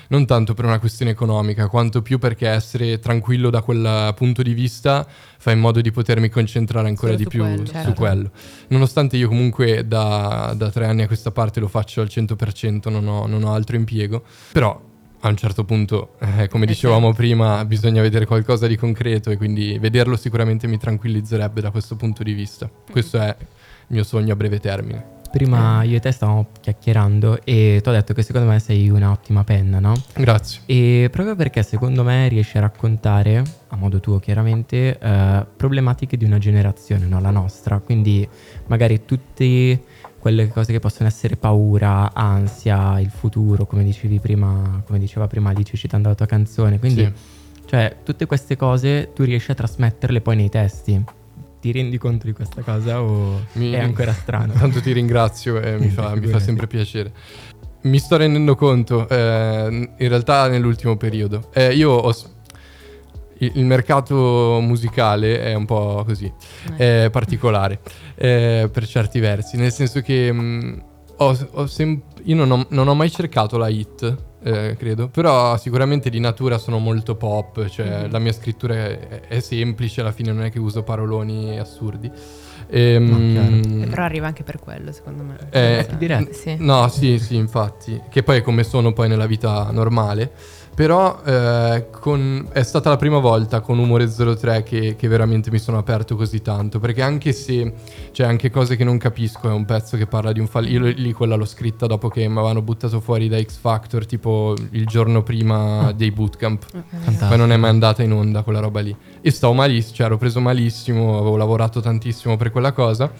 [0.09, 4.53] non tanto per una questione economica, quanto più perché essere tranquillo da quel punto di
[4.53, 7.89] vista fa in modo di potermi concentrare ancora Solo di più quello, certo.
[7.89, 8.31] su quello.
[8.67, 13.07] Nonostante io comunque da, da, tre anni a questa parte lo faccio al 100%, non
[13.07, 14.87] ho, non ho altro impiego, però
[15.21, 17.17] a un certo punto, eh, come eh dicevamo certo.
[17.17, 22.23] prima, bisogna vedere qualcosa di concreto e quindi vederlo sicuramente mi tranquillizzerebbe da questo punto
[22.23, 22.69] di vista.
[22.89, 23.45] Questo è il
[23.87, 25.18] mio sogno a breve termine.
[25.31, 29.43] Prima io e te stavamo chiacchierando e tu hai detto che secondo me sei un'ottima
[29.43, 29.93] penna, no?
[30.15, 30.61] Grazie.
[30.65, 36.25] E proprio perché secondo me riesci a raccontare, a modo tuo chiaramente, eh, problematiche di
[36.25, 37.21] una generazione, no?
[37.21, 37.79] La nostra.
[37.79, 38.27] Quindi
[38.67, 39.83] magari tutte
[40.17, 45.51] quelle cose che possono essere paura, ansia, il futuro, come dicevi prima, come diceva prima
[45.51, 46.79] Alice citando la tua canzone.
[46.79, 47.13] Quindi, sì.
[47.67, 51.17] cioè, tutte queste cose tu riesci a trasmetterle poi nei testi
[51.59, 54.53] ti rendi conto di questa cosa o mi, è ancora strano?
[54.57, 57.11] Tanto ti ringrazio e mi fa, mi fa sempre piacere.
[57.81, 61.49] Mi sto rendendo conto, eh, in realtà nell'ultimo periodo.
[61.53, 62.13] Eh, io ho,
[63.39, 66.31] il, il, mercato musicale è un po' così,
[66.77, 67.05] eh.
[67.05, 67.79] è particolare
[68.15, 70.79] eh, per certi versi, nel senso che mh, mm,
[71.17, 75.07] ho, ho sem- io non ho, non ho mai cercato la hit eh, credo.
[75.09, 78.11] Però sicuramente di natura sono molto pop, cioè mm.
[78.11, 82.11] la mia scrittura è, è, semplice, alla fine non è che uso paroloni assurdi.
[82.71, 85.37] Ehm, no, però arriva anche per quello, secondo me.
[85.49, 86.29] Eh, direi.
[86.31, 86.55] Sì.
[86.59, 87.99] No, sì, sì, infatti.
[88.09, 90.31] Che poi è come sono poi nella vita normale.
[90.79, 95.59] Però eh, con, è stata la prima volta con Umore 03 che, che, veramente mi
[95.59, 96.79] sono aperto così tanto.
[96.79, 97.73] Perché anche se
[98.13, 100.69] c'è anche cose che non capisco, è un pezzo che parla di un fallo.
[100.69, 104.55] Io lì quella l'ho scritta dopo che mi avevano buttato fuori da X Factor, tipo
[104.69, 105.91] il giorno prima ah.
[105.91, 106.65] dei bootcamp.
[106.71, 107.27] Okay.
[107.27, 108.95] Poi non è mai andata in onda quella roba lì.
[109.19, 113.11] E stavo malissimo, cioè ero preso malissimo, avevo lavorato tantissimo per quella cosa.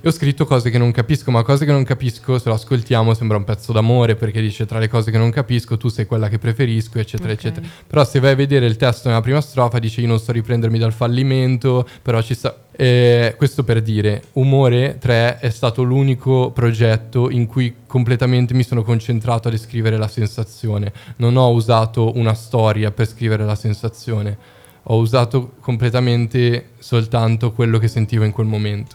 [0.00, 3.14] E ho scritto cose che non capisco, ma cose che non capisco, se lo ascoltiamo,
[3.14, 6.28] sembra un pezzo d'amore perché dice tra le cose che non capisco tu sei quella
[6.28, 7.46] che preferisco, eccetera, okay.
[7.50, 7.66] eccetera.
[7.86, 10.34] Però se vai a vedere il testo nella prima strofa dice io non sto a
[10.34, 12.56] riprendermi dal fallimento, però ci sta...
[12.80, 18.84] Eh, questo per dire, Umore 3 è stato l'unico progetto in cui completamente mi sono
[18.84, 20.92] concentrato a descrivere la sensazione.
[21.16, 24.38] Non ho usato una storia per scrivere la sensazione,
[24.84, 28.94] ho usato completamente soltanto quello che sentivo in quel momento.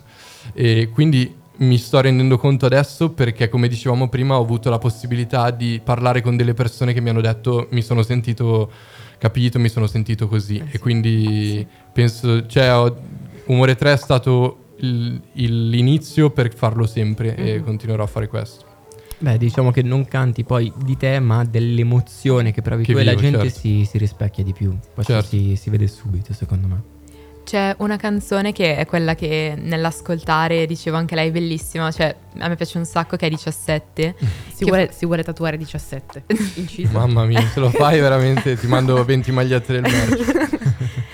[0.51, 5.51] E quindi mi sto rendendo conto adesso perché, come dicevamo prima, ho avuto la possibilità
[5.51, 8.71] di parlare con delle persone che mi hanno detto mi sono sentito
[9.17, 10.57] capito, mi sono sentito così.
[10.57, 10.75] Eh sì.
[10.75, 11.67] E quindi sì.
[11.93, 12.95] penso, cioè, ho,
[13.45, 17.55] Umore 3 è stato il, il, l'inizio per farlo sempre mm-hmm.
[17.55, 18.71] e continuerò a fare questo.
[19.19, 23.03] Beh, diciamo che non canti poi di te, ma dell'emozione che provi che tu e
[23.05, 23.59] la gente certo.
[23.59, 24.77] si, si, rispecchia di più.
[24.93, 25.29] Poi certo.
[25.29, 26.92] si, si vede subito, secondo me.
[27.43, 32.55] C'è una canzone che è quella che nell'ascoltare dicevo anche lei bellissima, cioè a me
[32.55, 34.15] piace un sacco che è 17.
[34.53, 36.25] Si, vuole, f- si vuole, tatuare 17.
[36.91, 40.59] Mamma mia, se lo fai veramente ti mando 20 magliette del merch.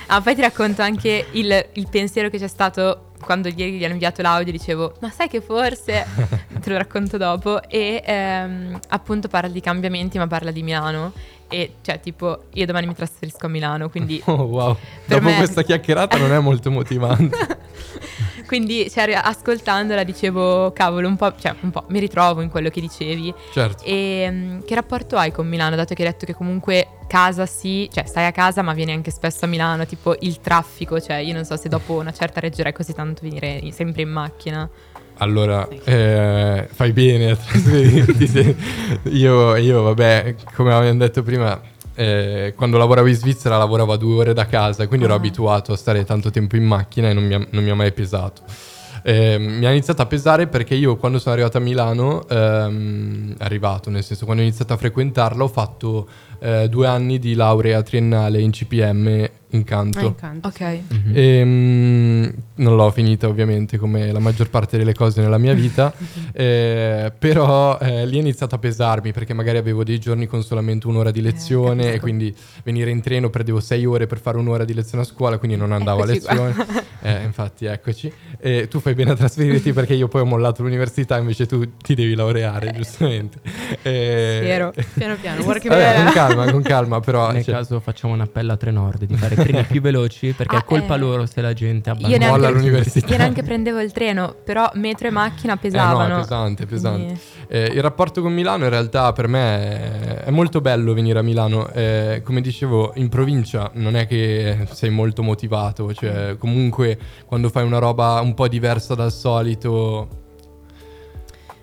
[0.07, 3.93] ah, poi ti racconto anche il, il pensiero che c'è stato quando ieri gli hanno
[3.93, 6.05] inviato l'audio dicevo ma sai che forse
[6.61, 11.11] te lo racconto dopo e ehm, appunto parla di cambiamenti ma parla di Milano
[11.49, 14.77] e cioè tipo io domani mi trasferisco a Milano quindi oh wow.
[15.05, 15.37] dopo me...
[15.37, 17.57] questa chiacchierata non è molto motivante.
[18.49, 22.81] Quindi cioè, ascoltandola dicevo cavolo un po', cioè, un po' mi ritrovo in quello che
[22.81, 23.31] dicevi.
[23.51, 23.83] Certo.
[23.83, 27.89] E um, che rapporto hai con Milano dato che hai detto che comunque casa sì
[27.91, 31.33] cioè stai a casa ma vieni anche spesso a Milano tipo il traffico cioè io
[31.33, 34.69] non so se dopo una certa reggerai così tanto venire sempre in macchina
[35.19, 38.55] allora, eh, fai bene a trasferirti.
[39.11, 41.59] io, io, vabbè, come abbiamo detto prima,
[41.93, 45.17] eh, quando lavoravo in Svizzera lavoravo a due ore da casa, quindi ero ah.
[45.17, 47.91] abituato a stare tanto tempo in macchina e non mi ha, non mi ha mai
[47.91, 48.43] pesato.
[49.03, 53.89] Eh, mi ha iniziato a pesare perché io quando sono arrivato a Milano, ehm, arrivato,
[53.89, 56.07] nel senso quando ho iniziato a frequentarla ho fatto
[56.39, 59.99] eh, due anni di laurea triennale in CPM Incanto.
[59.99, 60.47] Ah, incanto.
[60.49, 60.61] Ok.
[60.61, 61.11] Mm-hmm.
[61.15, 65.91] E, um, non l'ho finita ovviamente come la maggior parte delle cose nella mia vita,
[66.33, 70.85] eh, però eh, lì è iniziato a pesarmi perché magari avevo dei giorni con solamente
[70.85, 74.37] un'ora di eh, lezione eh, e quindi venire in treno perdevo sei ore per fare
[74.37, 76.87] un'ora di lezione a scuola, quindi non andavo eccoci a lezione.
[77.01, 78.11] Eh, infatti, eccoci.
[78.39, 81.95] E tu fai bene a trasferirti perché io poi ho mollato l'università, invece tu ti
[81.95, 83.39] devi laureare, giustamente.
[83.81, 84.39] E...
[84.43, 87.31] Piero, piano piano, Vabbè, con calma, con calma, però...
[87.31, 87.55] Nel cioè...
[87.55, 90.95] caso facciamo un appello a Trenord di fare treni più veloci perché Ah, è colpa
[90.95, 90.97] eh.
[90.97, 92.27] loro se la gente abbandona.
[92.27, 93.07] Molla neanche, all'università.
[93.11, 96.05] io neanche prendevo il treno, però metro e macchina pesavano.
[96.05, 97.03] Eh no, è pesante, è pesante.
[97.05, 101.19] Quindi- Eh, il rapporto con Milano in realtà per me è, è molto bello venire
[101.19, 101.67] a Milano.
[101.69, 107.63] Eh, come dicevo, in provincia non è che sei molto motivato, cioè comunque quando fai
[107.65, 110.07] una roba un po' diversa dal solito,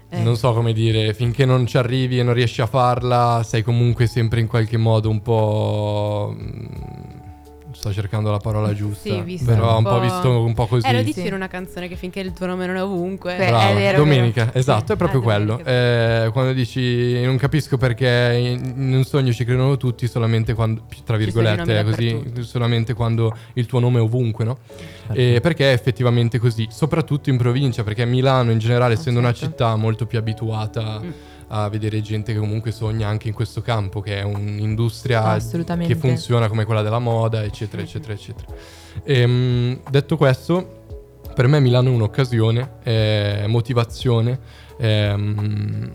[0.09, 0.23] Eh.
[0.23, 4.07] non so come dire, finché non ci arrivi e non riesci a farla, sei comunque
[4.07, 6.37] sempre in qualche modo un po'...
[7.87, 10.85] Sto cercando la parola giusta, Sì, visto però un un po' visto un po' così.
[10.89, 11.27] Eh, lo dici Sì.
[11.29, 13.37] in una canzone che finché il tuo nome non è ovunque.
[13.37, 14.59] Beh, Brava, è vero, domenica, vero.
[14.59, 15.61] esatto, è proprio Ah, quello.
[15.65, 21.17] Eh, quando dici non capisco perché in un sogno ci credono tutti solamente quando, tra
[21.17, 24.59] virgolette, così, solamente quando il tuo nome è ovunque, no?
[25.07, 25.15] Certo.
[25.21, 29.33] E perché è effettivamente così, soprattutto in provincia, perché Milano in generale, Ah, essendo una
[29.33, 29.47] certo.
[29.53, 31.11] città molto più abituata Mm.
[31.49, 35.21] A vedere gente che comunque sogna anche in questo campo, che è un'industria
[35.87, 38.47] che funziona come quella della moda, eccetera, eccetera, eccetera.
[39.05, 40.83] Ehm, detto questo,
[41.35, 44.39] per me Milano è un'occasione, è motivazione,
[44.77, 45.39] è mm,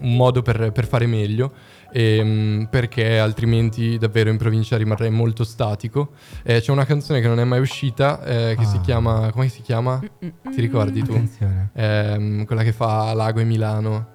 [0.02, 1.52] un modo per, per fare meglio.
[1.94, 6.12] ehm, perché altrimenti davvero in provincia rimarrei molto statico.
[6.44, 8.82] Eh, c'è una canzone che non è mai uscita eh, che si Ah.
[8.82, 9.30] chiama.
[9.34, 10.00] Come si chiama?
[10.00, 10.54] Mm-mm.
[10.56, 11.12] Ti ricordi tu?
[11.12, 11.70] Attenzione.
[11.74, 14.08] Ehm, quella che fa Lago e Milano.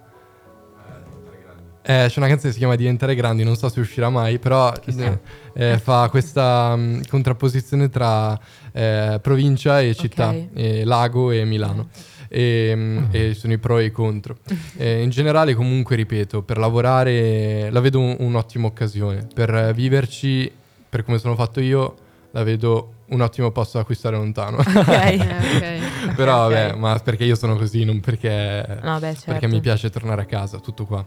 [1.89, 4.73] Eh, c'è una canzone che si chiama Diventare grandi, non so se uscirà mai, però
[4.85, 5.19] eh,
[5.55, 8.37] eh, fa questa mm, contrapposizione tra
[8.73, 10.47] eh, provincia e città, Ok.
[10.55, 11.89] e lago e Milano.
[12.29, 14.39] E, mm, e sono i pro e i contro.
[14.79, 19.27] Eh, in generale, comunque, ripeto, per lavorare la vedo un- un'ottima occasione.
[19.33, 20.51] Per viverci,
[20.89, 21.95] per come sono fatto io,
[22.33, 24.57] la vedo un ottimo posto da acquistare lontano.
[24.57, 24.67] Ok.
[24.67, 26.15] ok.
[26.17, 29.31] Però, vabbè, ma perché io sono così, non perché, No, beh, certo.
[29.31, 31.07] perché mi piace tornare a casa, tutto qua.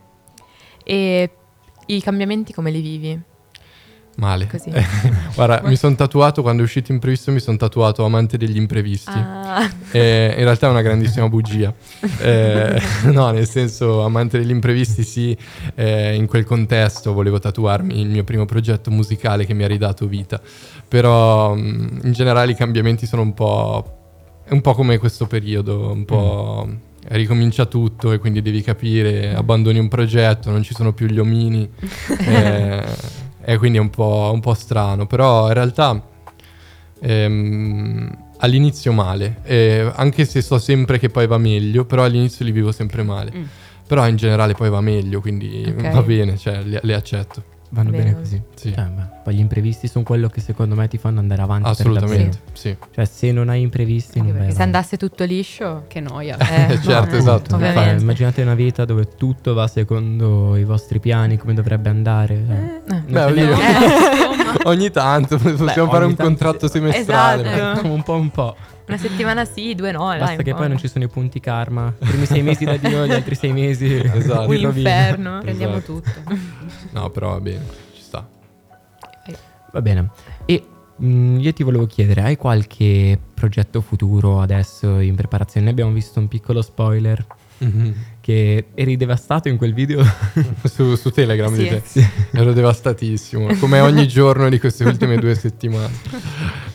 [0.83, 1.29] E
[1.87, 3.21] i cambiamenti come li vivi?
[4.19, 4.47] Male.
[4.47, 4.69] Così.
[5.33, 9.11] Guarda, mi sono tatuato quando è uscito imprevisto, mi sono tatuato amante degli imprevisti.
[9.11, 11.73] Ah, Eh, in realtà è una grandissima bugia.
[12.19, 15.35] Eh, no, nel senso, amante degli imprevisti, sì,
[15.75, 20.05] eh, in quel contesto volevo tatuarmi il mio primo progetto musicale che mi ha ridato
[20.05, 20.41] vita.
[20.87, 23.93] Però mh, in generale i cambiamenti sono un po'.
[24.43, 26.67] È un po' come questo periodo, un po'.
[27.07, 31.69] Ricomincia tutto e quindi devi capire, abbandoni un progetto, non ci sono più gli omini.
[32.19, 32.83] eh,
[33.41, 35.07] e quindi è un po', un po' strano.
[35.07, 36.03] Però in realtà
[37.01, 42.51] Ehm, all'inizio male, eh, anche se so sempre che poi va meglio, però all'inizio li
[42.51, 43.31] vivo sempre male.
[43.35, 43.43] Mm.
[43.87, 45.91] Però in generale poi va meglio, quindi Ok.
[45.91, 47.43] va bene, cioè le, le accetto.
[47.71, 48.03] Vanno Bene.
[48.03, 48.41] bene così.
[48.55, 51.63] Sì, Cioè, beh, poi gli imprevisti sono quello che secondo me ti fanno andare avanti.
[51.63, 52.39] per assolutamente.
[52.53, 52.75] Sì.
[52.91, 54.75] Cioè, se non hai imprevisti, anche non vai perché se avanti.
[54.77, 55.83] andasse tutto liscio...
[55.87, 56.35] Che noia.
[56.69, 57.55] Eh, Certo, no, esatto.
[57.55, 57.89] Ovviamente.
[57.91, 62.43] Fai- immaginate una vita dove tutto va secondo i vostri piani, come dovrebbe andare.
[62.45, 62.95] cioè.
[62.97, 63.41] Eh, Non Beh.
[63.51, 64.28] Eh,
[64.65, 66.73] ogni tanto possiamo Beh, fare un contratto sì.
[66.73, 67.53] semestrale.
[67.53, 67.87] Esatto.
[67.91, 68.55] Un po' un po'.
[68.87, 70.05] una settimana sì, due no.
[70.05, 70.57] Basta un che po'.
[70.57, 71.93] poi non ci sono i punti karma.
[71.99, 74.47] I primi sei mesi da Dio, gli altri sei mesi Esatto.
[74.47, 75.39] Un inferno.
[75.41, 75.93] Prendiamo Esatto.
[76.01, 76.23] tutto.
[76.91, 78.27] No, però va bene, ci sta.
[79.71, 80.09] Va bene.
[80.45, 80.63] E
[80.95, 85.69] mh, io ti volevo chiedere, hai qualche progetto futuro adesso in preparazione?
[85.69, 87.23] Abbiamo visto un piccolo spoiler
[88.29, 90.03] che eri devastato in quel video.
[90.63, 91.63] su, su Telegram Sì.
[91.63, 92.11] dice.
[92.31, 95.89] Ero devastatissimo, come ogni giorno di queste ultime due settimane.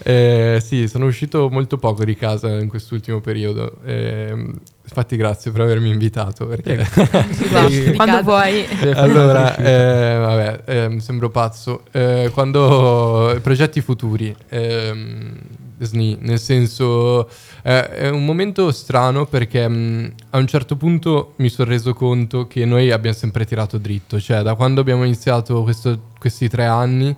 [0.02, 3.76] Eh, sì, sono uscito molto poco di casa in quest'ultimo periodo.
[3.84, 4.34] Eh,
[4.82, 6.46] infatti, grazie per avermi invitato.
[6.46, 6.84] Perché...
[7.68, 7.92] Sì.
[7.94, 8.66] Quando vuoi.
[8.94, 11.82] allora, eh, vabbè, ehm, sembro pazzo.
[11.92, 15.38] Eh, quando progetti futuri, ehm,
[15.78, 17.28] SNI, nel senso,
[17.62, 22.46] eh, è un momento strano perché mh, a un certo punto mi sono reso conto
[22.46, 27.14] che noi abbiamo sempre tirato dritto, cioè da quando abbiamo iniziato questo- questi tre anni.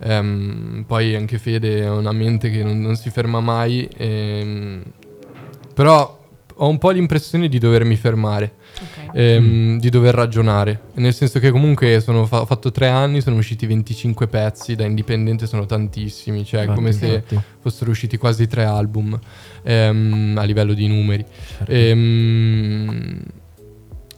[0.00, 4.82] ehm, poi anche Fede ha una mente che non, non si ferma mai, ehm,
[5.74, 6.17] però
[6.60, 9.10] ho un po' l'impressione di dovermi fermare Ok.
[9.16, 10.80] ehm, di dover ragionare.
[10.94, 14.84] Nel senso che comunque sono fa- ho fatto tre anni, sono usciti 25 pezzi, da
[14.84, 19.18] indipendente sono tantissimi, cioè è come se Infatti, fossero usciti quasi tre album
[19.62, 21.24] ehm, a livello di numeri.
[21.56, 21.72] certo.
[21.72, 23.20] Ehm,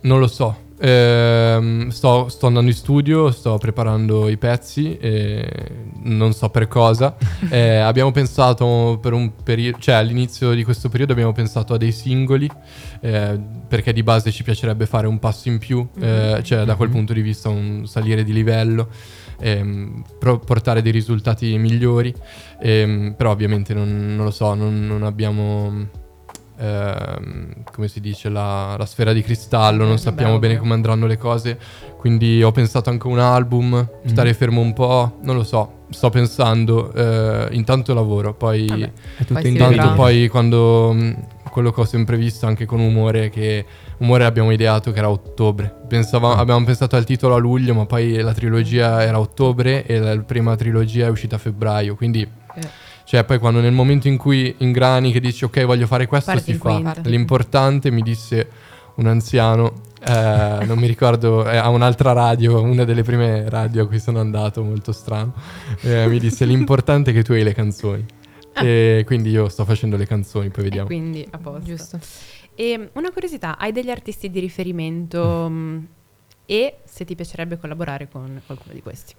[0.02, 0.68] non lo so.
[0.82, 4.98] Ehm, sto, sto andando in studio, sto preparando i pezzi,
[6.02, 7.16] non so per cosa.
[7.50, 11.90] Eh, abbiamo pensato per un periodo, cioè all'inizio di questo periodo abbiamo pensato a dei
[11.90, 12.48] singoli,
[13.00, 16.88] eh, perché di base ci piacerebbe fare un passo in più, eh, cioè da quel
[16.90, 16.94] Mhm.
[16.94, 18.88] punto di vista un salire di livello,
[19.40, 22.14] ehm, portare dei risultati migliori,
[22.62, 25.88] ehm, però ovviamente non, non lo so, non, non abbiamo
[26.60, 31.06] ehm, come si dice, la, la sfera di cristallo, non sappiamo beh, bene come andranno
[31.06, 31.58] le cose,
[31.96, 36.10] quindi ho pensato anche a un album, stare fermo un po', non lo so, sto
[36.10, 38.66] pensando, eh, intanto lavoro, poi...
[38.66, 38.92] Vabbè.
[39.18, 39.48] È tutto Poi.
[39.50, 41.16] Intanto tanto poi quando mh,
[41.50, 43.64] quello che ho sempre visto anche con Umore, che
[43.98, 45.74] Umore abbiamo ideato che era ottobre.
[45.88, 46.38] Pensava- Ah.
[46.38, 50.54] Abbiamo pensato al titolo a luglio, ma poi la trilogia era ottobre e la prima
[50.54, 51.96] trilogia è uscita a febbraio.
[51.96, 52.60] Quindi, Eh.
[53.10, 56.52] Cioè, poi quando nel momento in cui ingrani che dici ok, voglio fare questo, Parti
[56.52, 56.74] si fa.
[56.74, 57.00] quinta.
[57.08, 58.48] L'importante, mi disse
[58.94, 63.86] un anziano, eh, non mi ricordo, eh, a un'altra radio, una delle prime radio a
[63.88, 65.34] cui sono andato, molto strano,
[65.80, 68.06] eh, mi disse l'importante è che tu hai le canzoni.
[68.54, 70.86] E quindi io sto facendo le canzoni, poi E vediamo.
[70.86, 71.64] quindi a posto.
[71.64, 71.98] Giusto.
[72.54, 75.86] E una curiosità, hai degli artisti di riferimento mh,
[76.46, 79.14] e se ti piacerebbe collaborare con qualcuno di questi?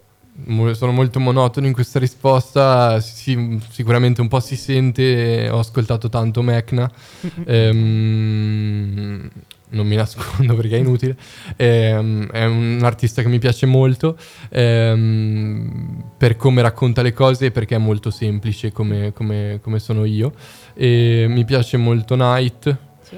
[0.74, 6.42] Sono molto monotono in questa risposta, sì, sicuramente un po' si sente, ho ascoltato tanto
[6.42, 6.90] Mecna,
[7.46, 9.30] ehm,
[9.70, 11.16] non mi nascondo perché è inutile,
[11.56, 14.18] ehm, è un artista che mi piace molto
[14.50, 20.06] ehm, per come racconta le cose e perché è molto semplice come, come- come sono
[20.06, 20.34] io.
[20.74, 23.18] E mi piace molto Night, Sì.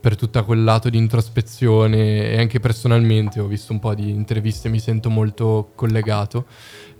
[0.00, 4.68] Per tutto quel lato di introspezione e anche personalmente ho visto un po' di interviste
[4.68, 6.46] e mi sento molto collegato.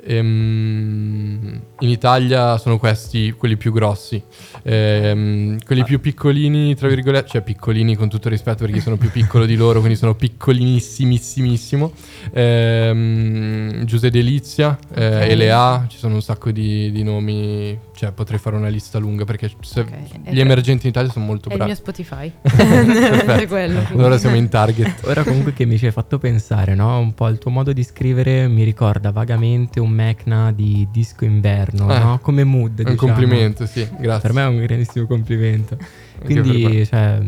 [0.02, 4.22] Ehm, in Italia sono questi quelli più grossi,
[4.62, 9.46] Ehm, quelli più piccolini, tra virgolette, cioè piccolini con tutto rispetto perché sono più piccolo
[9.46, 11.92] di loro, quindi sono piccolinissimissimo.
[12.32, 15.30] Ehm, Giuseppe Delizia, eh.
[15.30, 19.50] Elea, ci sono un sacco di, di nomi, cioè potrei fare una lista lunga perché
[19.60, 19.90] se- Ok.
[20.30, 21.72] gli emergenti in Italia sono molto È il bravi.
[21.72, 22.32] mio Spotify.
[22.40, 23.80] È quello.
[23.90, 25.04] Allora siamo in target.
[25.06, 26.98] Ora comunque che mi ci hai fatto pensare, no?
[26.98, 31.94] Un po' il tuo modo di scrivere mi ricorda vagamente un Mecna di disco inverno,
[31.94, 32.18] Eh, no?
[32.22, 33.12] Come mood, È un diciamo.
[33.12, 34.20] complimento, sì, grazie.
[34.22, 35.76] Per me è un grandissimo complimento.
[36.24, 37.18] Quindi, cioè,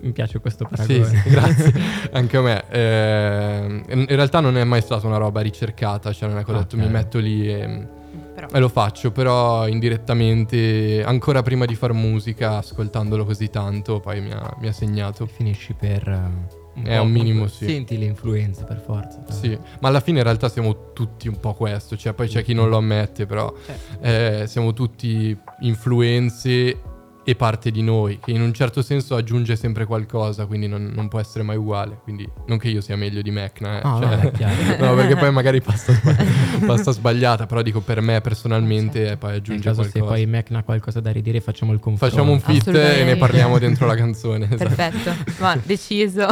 [0.00, 1.22] mi piace questo Sì, paragone.
[1.22, 1.72] sì, grazie.
[2.10, 2.64] Anche a me.
[2.68, 6.54] Eh, in realtà non è mai stata una roba ricercata, cioè non è che ho
[6.58, 6.82] detto Ok.
[6.82, 8.00] mi metto lì e,
[8.34, 14.20] Però, e lo faccio, però indirettamente, ancora prima di far musica, ascoltandolo così tanto, poi
[14.20, 15.26] mi ha, mi ha segnato.
[15.26, 16.08] Finisci per...
[16.08, 17.66] eh, un È po' un minimo, sì.
[17.66, 19.22] Senti le influenze per forza.
[19.28, 19.36] cioè.
[19.36, 22.54] Sì, ma alla fine in realtà siamo tutti un po' questo, cioè poi c'è chi
[22.54, 24.02] non lo ammette, però Certo.
[24.02, 26.80] eh, siamo tutti influenze
[27.24, 31.06] e parte di noi, che in un certo senso aggiunge sempre qualcosa, quindi non, non
[31.08, 33.98] può essere mai uguale, quindi non che io sia meglio di Mecna, eh, Ah,
[34.36, 39.12] cioè- no, perché poi magari passa, sbagli- passa sbagliata, però dico per me personalmente Certo.
[39.12, 40.14] eh, poi aggiunge caso se qualcosa.
[40.14, 42.14] poi Mecna ha qualcosa da ridire facciamo il confronto.
[42.14, 44.46] Facciamo un fit e ne parliamo dentro la canzone.
[44.50, 44.64] esatto.
[44.74, 46.26] Perfetto, ma deciso.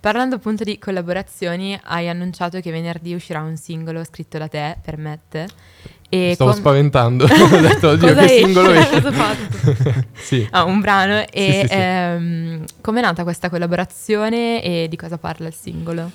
[0.00, 4.98] Parlando appunto di collaborazioni, hai annunciato che venerdì uscirà un singolo scritto da te per
[4.98, 5.48] Mette.
[6.08, 8.44] E Stavo com- spaventando, ho detto oddio che esce?
[8.44, 9.00] singolo esce.
[9.12, 10.04] Fatto?
[10.14, 10.46] sì.
[10.52, 11.24] Ah, un brano.
[11.30, 11.72] E Sì, sì, sì.
[11.74, 16.10] ehm, com'è nata questa collaborazione e di cosa parla il singolo?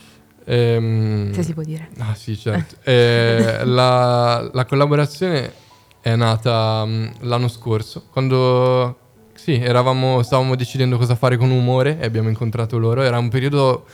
[0.45, 1.89] Ehm, Se si può dire.
[1.99, 2.75] Ah sì, certo.
[2.83, 5.51] Eh, la, la collaborazione
[6.01, 8.97] è nata mm, l'anno scorso, quando
[9.33, 13.01] sì, eravamo, stavamo decidendo cosa fare con Umore e abbiamo incontrato loro.
[13.01, 13.85] Era un periodo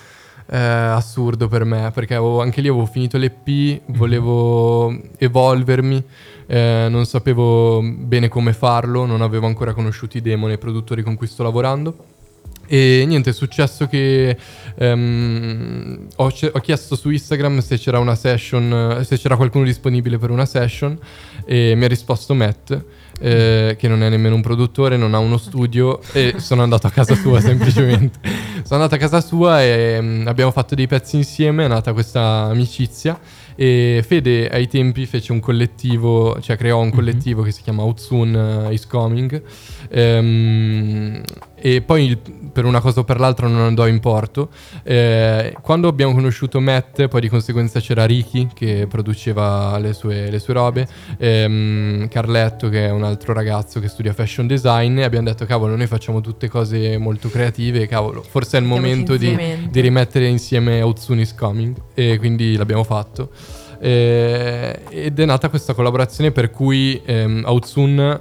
[0.50, 6.04] eh, assurdo per me, perché avevo- anche lì avevo finito l'EP, volevo evolvermi,
[6.48, 11.04] eh, non sapevo bene come farlo, non avevo ancora conosciuto i demoni e i produttori
[11.04, 12.16] con cui sto lavorando.
[12.70, 14.38] E niente, è successo che
[14.76, 20.18] ehm, ho, ce- ho chiesto su Instagram se c'era una session, se c'era qualcuno disponibile
[20.18, 20.98] per una session
[21.46, 22.78] e mi ha risposto Matt,
[23.20, 26.92] eh, che non è nemmeno un produttore, non ha uno studio e sono andato a
[26.92, 28.20] casa sua semplicemente.
[28.64, 32.48] sono andato a casa sua e mm, abbiamo fatto dei pezzi insieme, è nata questa
[32.50, 33.20] amicizia
[33.56, 38.68] e Fede ai tempi fece un collettivo, cioè creò un collettivo che si chiama Outsoon
[38.72, 39.42] is Coming
[39.90, 41.22] Ehm,
[41.60, 42.18] e poi il-
[42.58, 44.50] per una cosa o per l'altra non andò in porto.
[44.84, 50.40] Eh, quando abbiamo conosciuto Matt, poi di conseguenza c'era Ricky che produceva le sue, le
[50.40, 50.88] sue robe,
[51.18, 55.76] ehm, Carletto che è un altro ragazzo che studia fashion design e abbiamo detto cavolo
[55.76, 59.36] noi facciamo tutte cose molto creative, cavolo forse è il momento di,
[59.70, 63.30] di rimettere insieme Outsoon is Coming e quindi l'abbiamo fatto.
[63.80, 68.20] Eh, ed è nata questa collaborazione per cui ehm, Outsoon,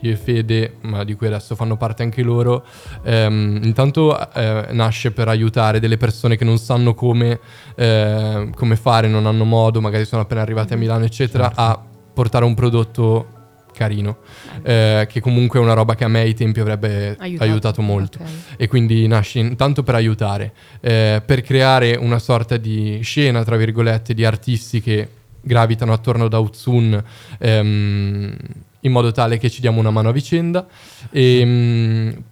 [0.00, 2.64] io e Fede, ma di cui adesso fanno parte anche loro,
[3.02, 7.40] ehm, intanto eh, nasce per aiutare delle persone che non sanno come,
[7.74, 11.60] eh, come fare, non hanno modo, magari sono appena arrivate a Milano, eccetera, Certo.
[11.60, 11.82] a
[12.14, 13.32] portare un prodotto
[13.72, 14.18] carino,
[14.62, 17.50] eh, che comunque è una roba che a me ai tempi avrebbe Aiutato.
[17.50, 18.28] aiutato molto Ok.
[18.56, 24.14] e quindi nasce intanto per aiutare, eh, per creare una sorta di scena, tra virgolette,
[24.14, 25.08] di artisti che
[25.40, 27.02] gravitano attorno ad Outsoon
[27.38, 28.36] ehm,
[28.80, 30.66] in modo tale che ci diamo una mano a vicenda
[31.10, 32.22] e mh,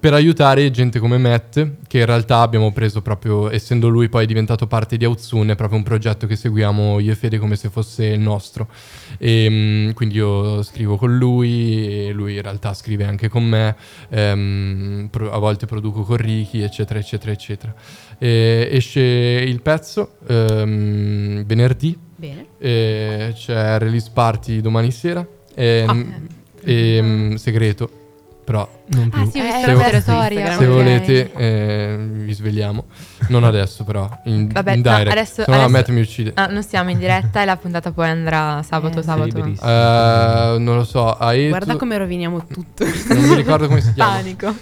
[0.00, 4.66] per aiutare gente come Matt, che in realtà abbiamo preso proprio, essendo lui poi diventato
[4.66, 8.06] parte di Outsune, è proprio un progetto che seguiamo io e Fede come se fosse
[8.06, 8.68] il nostro.
[9.18, 13.76] E, mh, quindi io scrivo con lui, e lui in realtà scrive anche con me,
[14.08, 17.74] ehm, pro- a volte produco con Ricky, eccetera, eccetera, eccetera.
[18.16, 22.46] E esce il pezzo ehm, venerdì, Bene.
[22.58, 25.96] e c'è release party domani sera, e, Ah.
[26.64, 27.90] e, mh, segreto,
[28.44, 29.20] però non più.
[29.22, 30.56] Ah, sì, ho Eh, visto se la vo- storia.
[30.56, 30.72] Se ok.
[30.72, 32.84] volete, eh, vi svegliamo.
[33.28, 34.08] Non adesso, però.
[34.24, 35.10] In, Vabbè, in no, direct.
[35.12, 36.32] adesso- Se no, adesso- Matt mi uccide.
[36.34, 39.26] Ah, non stiamo in diretta e la puntata poi andrà sabato, Eh, sabato.
[39.36, 39.68] liberissimo.
[39.70, 41.16] Eh, non lo so.
[41.16, 42.84] Aeto, Guarda come roviniamo tutto.
[43.08, 44.12] Non mi ricordo come si chiama.
[44.16, 44.54] Panico.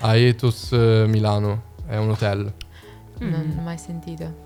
[0.00, 1.62] Aetos eh, Milano.
[1.86, 2.52] È un hotel.
[3.18, 4.40] Non ho mai sentito.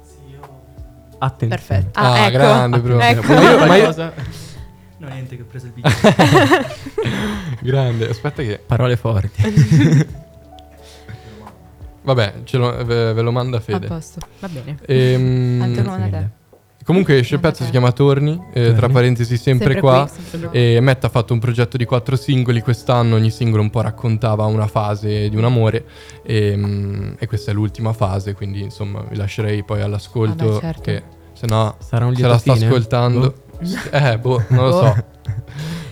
[1.18, 1.54] Attenzione.
[1.54, 1.98] Perfetto.
[1.98, 2.30] Ah, Ah, ecco.
[2.36, 2.98] grande, bro.
[3.00, 3.32] Ecco.
[3.32, 4.12] Ma io- ma io- Qualcosa?
[4.98, 6.74] No, niente che ho preso il biglietto.
[7.60, 8.08] grande.
[8.08, 8.60] Aspetta che...
[8.64, 9.42] Parole forti.
[12.02, 13.86] Vabbè, ce lo- ve, ve lo manda A Fede.
[13.88, 14.20] posto.
[14.38, 14.78] Va bene.
[14.86, 16.28] Ehm, Altro domanda a te.
[16.84, 18.40] comunque esce il pezzo, si chiama Torni.
[18.52, 20.08] eh, tra parentesi, sempre, Sempre qua.
[20.08, 20.50] qui, sempre.
[20.76, 24.44] E Matt ha fatto un progetto di quattro singoli quest'anno, ogni singolo un po' raccontava
[24.44, 25.84] una fase di un amore
[26.22, 30.80] e, mm, e questa è l'ultima fase, quindi insomma vi lascerei poi all'ascolto Vabbè, certo.
[30.82, 33.34] che se no Sarà un se la sta ascoltando...
[33.90, 34.78] Eh, boh, non lo Boh.
[34.80, 34.84] so.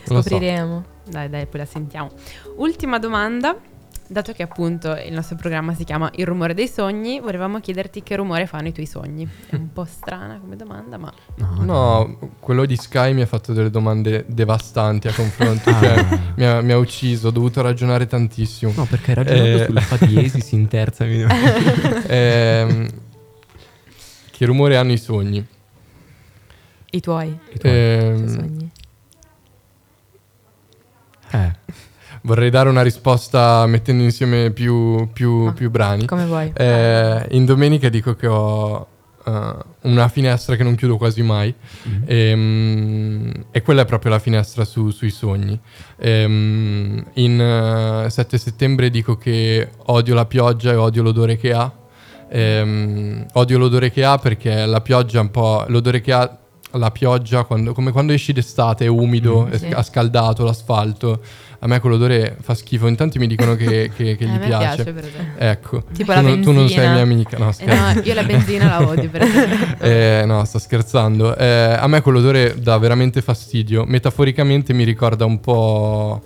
[0.07, 0.29] Non lo so.
[0.29, 0.85] Scopriremo.
[1.09, 2.11] Dai, dai, poi la sentiamo.
[2.57, 3.57] Ultima domanda.
[4.07, 8.17] Dato che appunto il nostro programma si chiama Il rumore dei sogni, volevamo chiederti che
[8.17, 9.27] rumore fanno i tuoi sogni.
[9.49, 13.55] È un po' strana come domanda, ma No, No, quello di Sky mi ha fatto
[13.55, 15.81] delle domande devastanti a confronto, Ah.
[15.81, 16.07] cioè
[16.37, 18.75] mi ha, mi ha ucciso, ho dovuto ragionare tantissimo.
[18.77, 19.65] No, perché ragionando Eh.
[19.65, 21.25] sulla fa diesis in terza mi
[22.07, 22.87] Ehm,
[24.31, 25.45] che rumore hanno i sogni?
[26.95, 27.37] I tuoi.
[27.53, 27.73] I tuoi.
[27.73, 28.71] Ehm, sogni.
[31.33, 31.53] Eh,
[32.23, 36.07] vorrei dare una risposta mettendo insieme più, più- Ah, più brani.
[36.07, 36.53] Come vuoi.
[36.55, 38.87] Eh, in domenica dico che ho
[39.27, 41.53] eh, una finestra che non chiudo quasi mai
[41.89, 42.03] mm.
[42.07, 45.59] ehm, e quella è proprio la finestra su- sui sogni.
[45.97, 47.41] Ehm, in
[48.07, 51.73] eh, 7 settembre dico che odio la pioggia e odio l'odore che ha.
[52.29, 56.39] Ehm, odio l'odore che ha perché la pioggia è un po' l'odore che ha
[56.77, 59.51] la pioggia quando- come quando esci d'estate è umido, Mm.
[59.51, 59.67] è Sì.
[59.67, 61.21] ha scaldato l'asfalto.
[61.61, 62.87] A me quell'odore fa schifo.
[62.89, 64.83] In tanti mi dicono che, che- che a gli piace.
[64.85, 65.33] piace.
[65.39, 66.93] Ecco, Tipo tu, la non, tu non sei benzina.
[66.93, 69.77] mia amica, no, Eh, no, io la benzina la odio per esempio.
[69.81, 71.35] Eh, no, sto scherzando.
[71.37, 73.85] Eh, a me quell'odore dà veramente fastidio.
[73.87, 76.21] Metaforicamente mi ricorda un po'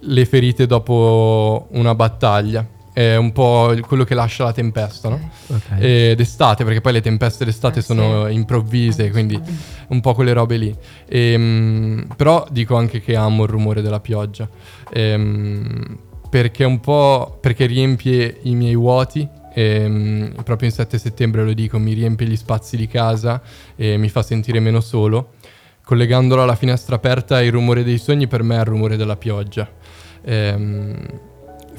[0.00, 2.66] le ferite dopo una battaglia.
[2.92, 5.30] È un po' quello che lascia la tempesta, no?
[5.48, 5.62] ok.
[5.78, 8.34] E d'estate, perché poi le tempeste d'estate Eh, sono sì.
[8.34, 9.40] improvvise, quindi
[9.88, 10.76] un po' quelle robe lì.
[11.08, 14.46] Ehm, però dico anche che amo il rumore della pioggia.
[14.92, 17.38] Ehm, perché un po'.
[17.40, 19.26] perché riempie i miei vuoti.
[19.54, 23.42] ehm, proprio in 7 settembre lo dico, mi riempie gli spazi di casa
[23.76, 25.32] e mi fa sentire meno solo.
[25.84, 29.68] Collegandolo alla finestra aperta, il rumore dei sogni per me è il rumore della pioggia.
[30.24, 30.96] Ehm,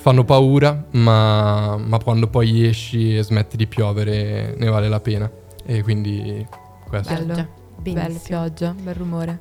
[0.04, 5.32] fanno paura, ma, ma quando poi esci e smetti di piovere ne vale la pena.
[5.66, 6.46] E quindi
[6.90, 7.14] questo.
[7.14, 7.48] Bello.
[7.78, 8.20] Benissimo.
[8.42, 9.40] pioggia, bel rumore.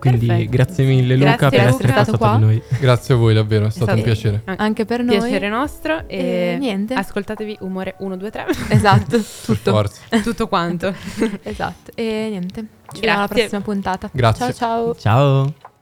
[0.00, 0.50] Quindi Perfetto.
[0.50, 2.30] grazie mille Luca Grazie, per essere È stato passato qua.
[2.30, 2.62] con noi.
[2.80, 4.42] Grazie a voi davvero, è stato stato- un piacere.
[4.56, 5.18] Anche per noi.
[5.18, 6.94] Piacere nostro e, E niente.
[6.94, 8.46] ascoltatevi Umore 1, 2, 3.
[8.68, 9.70] Esatto, Per tutto.
[9.70, 10.00] forza.
[10.22, 10.94] Tutto quanto.
[11.42, 11.90] Esatto.
[11.94, 12.60] E niente.
[12.90, 14.08] Ci vediamo alla prossima puntata.
[14.12, 14.52] Grazie.
[14.54, 14.94] Ciao ciao.
[14.94, 15.73] Ciao.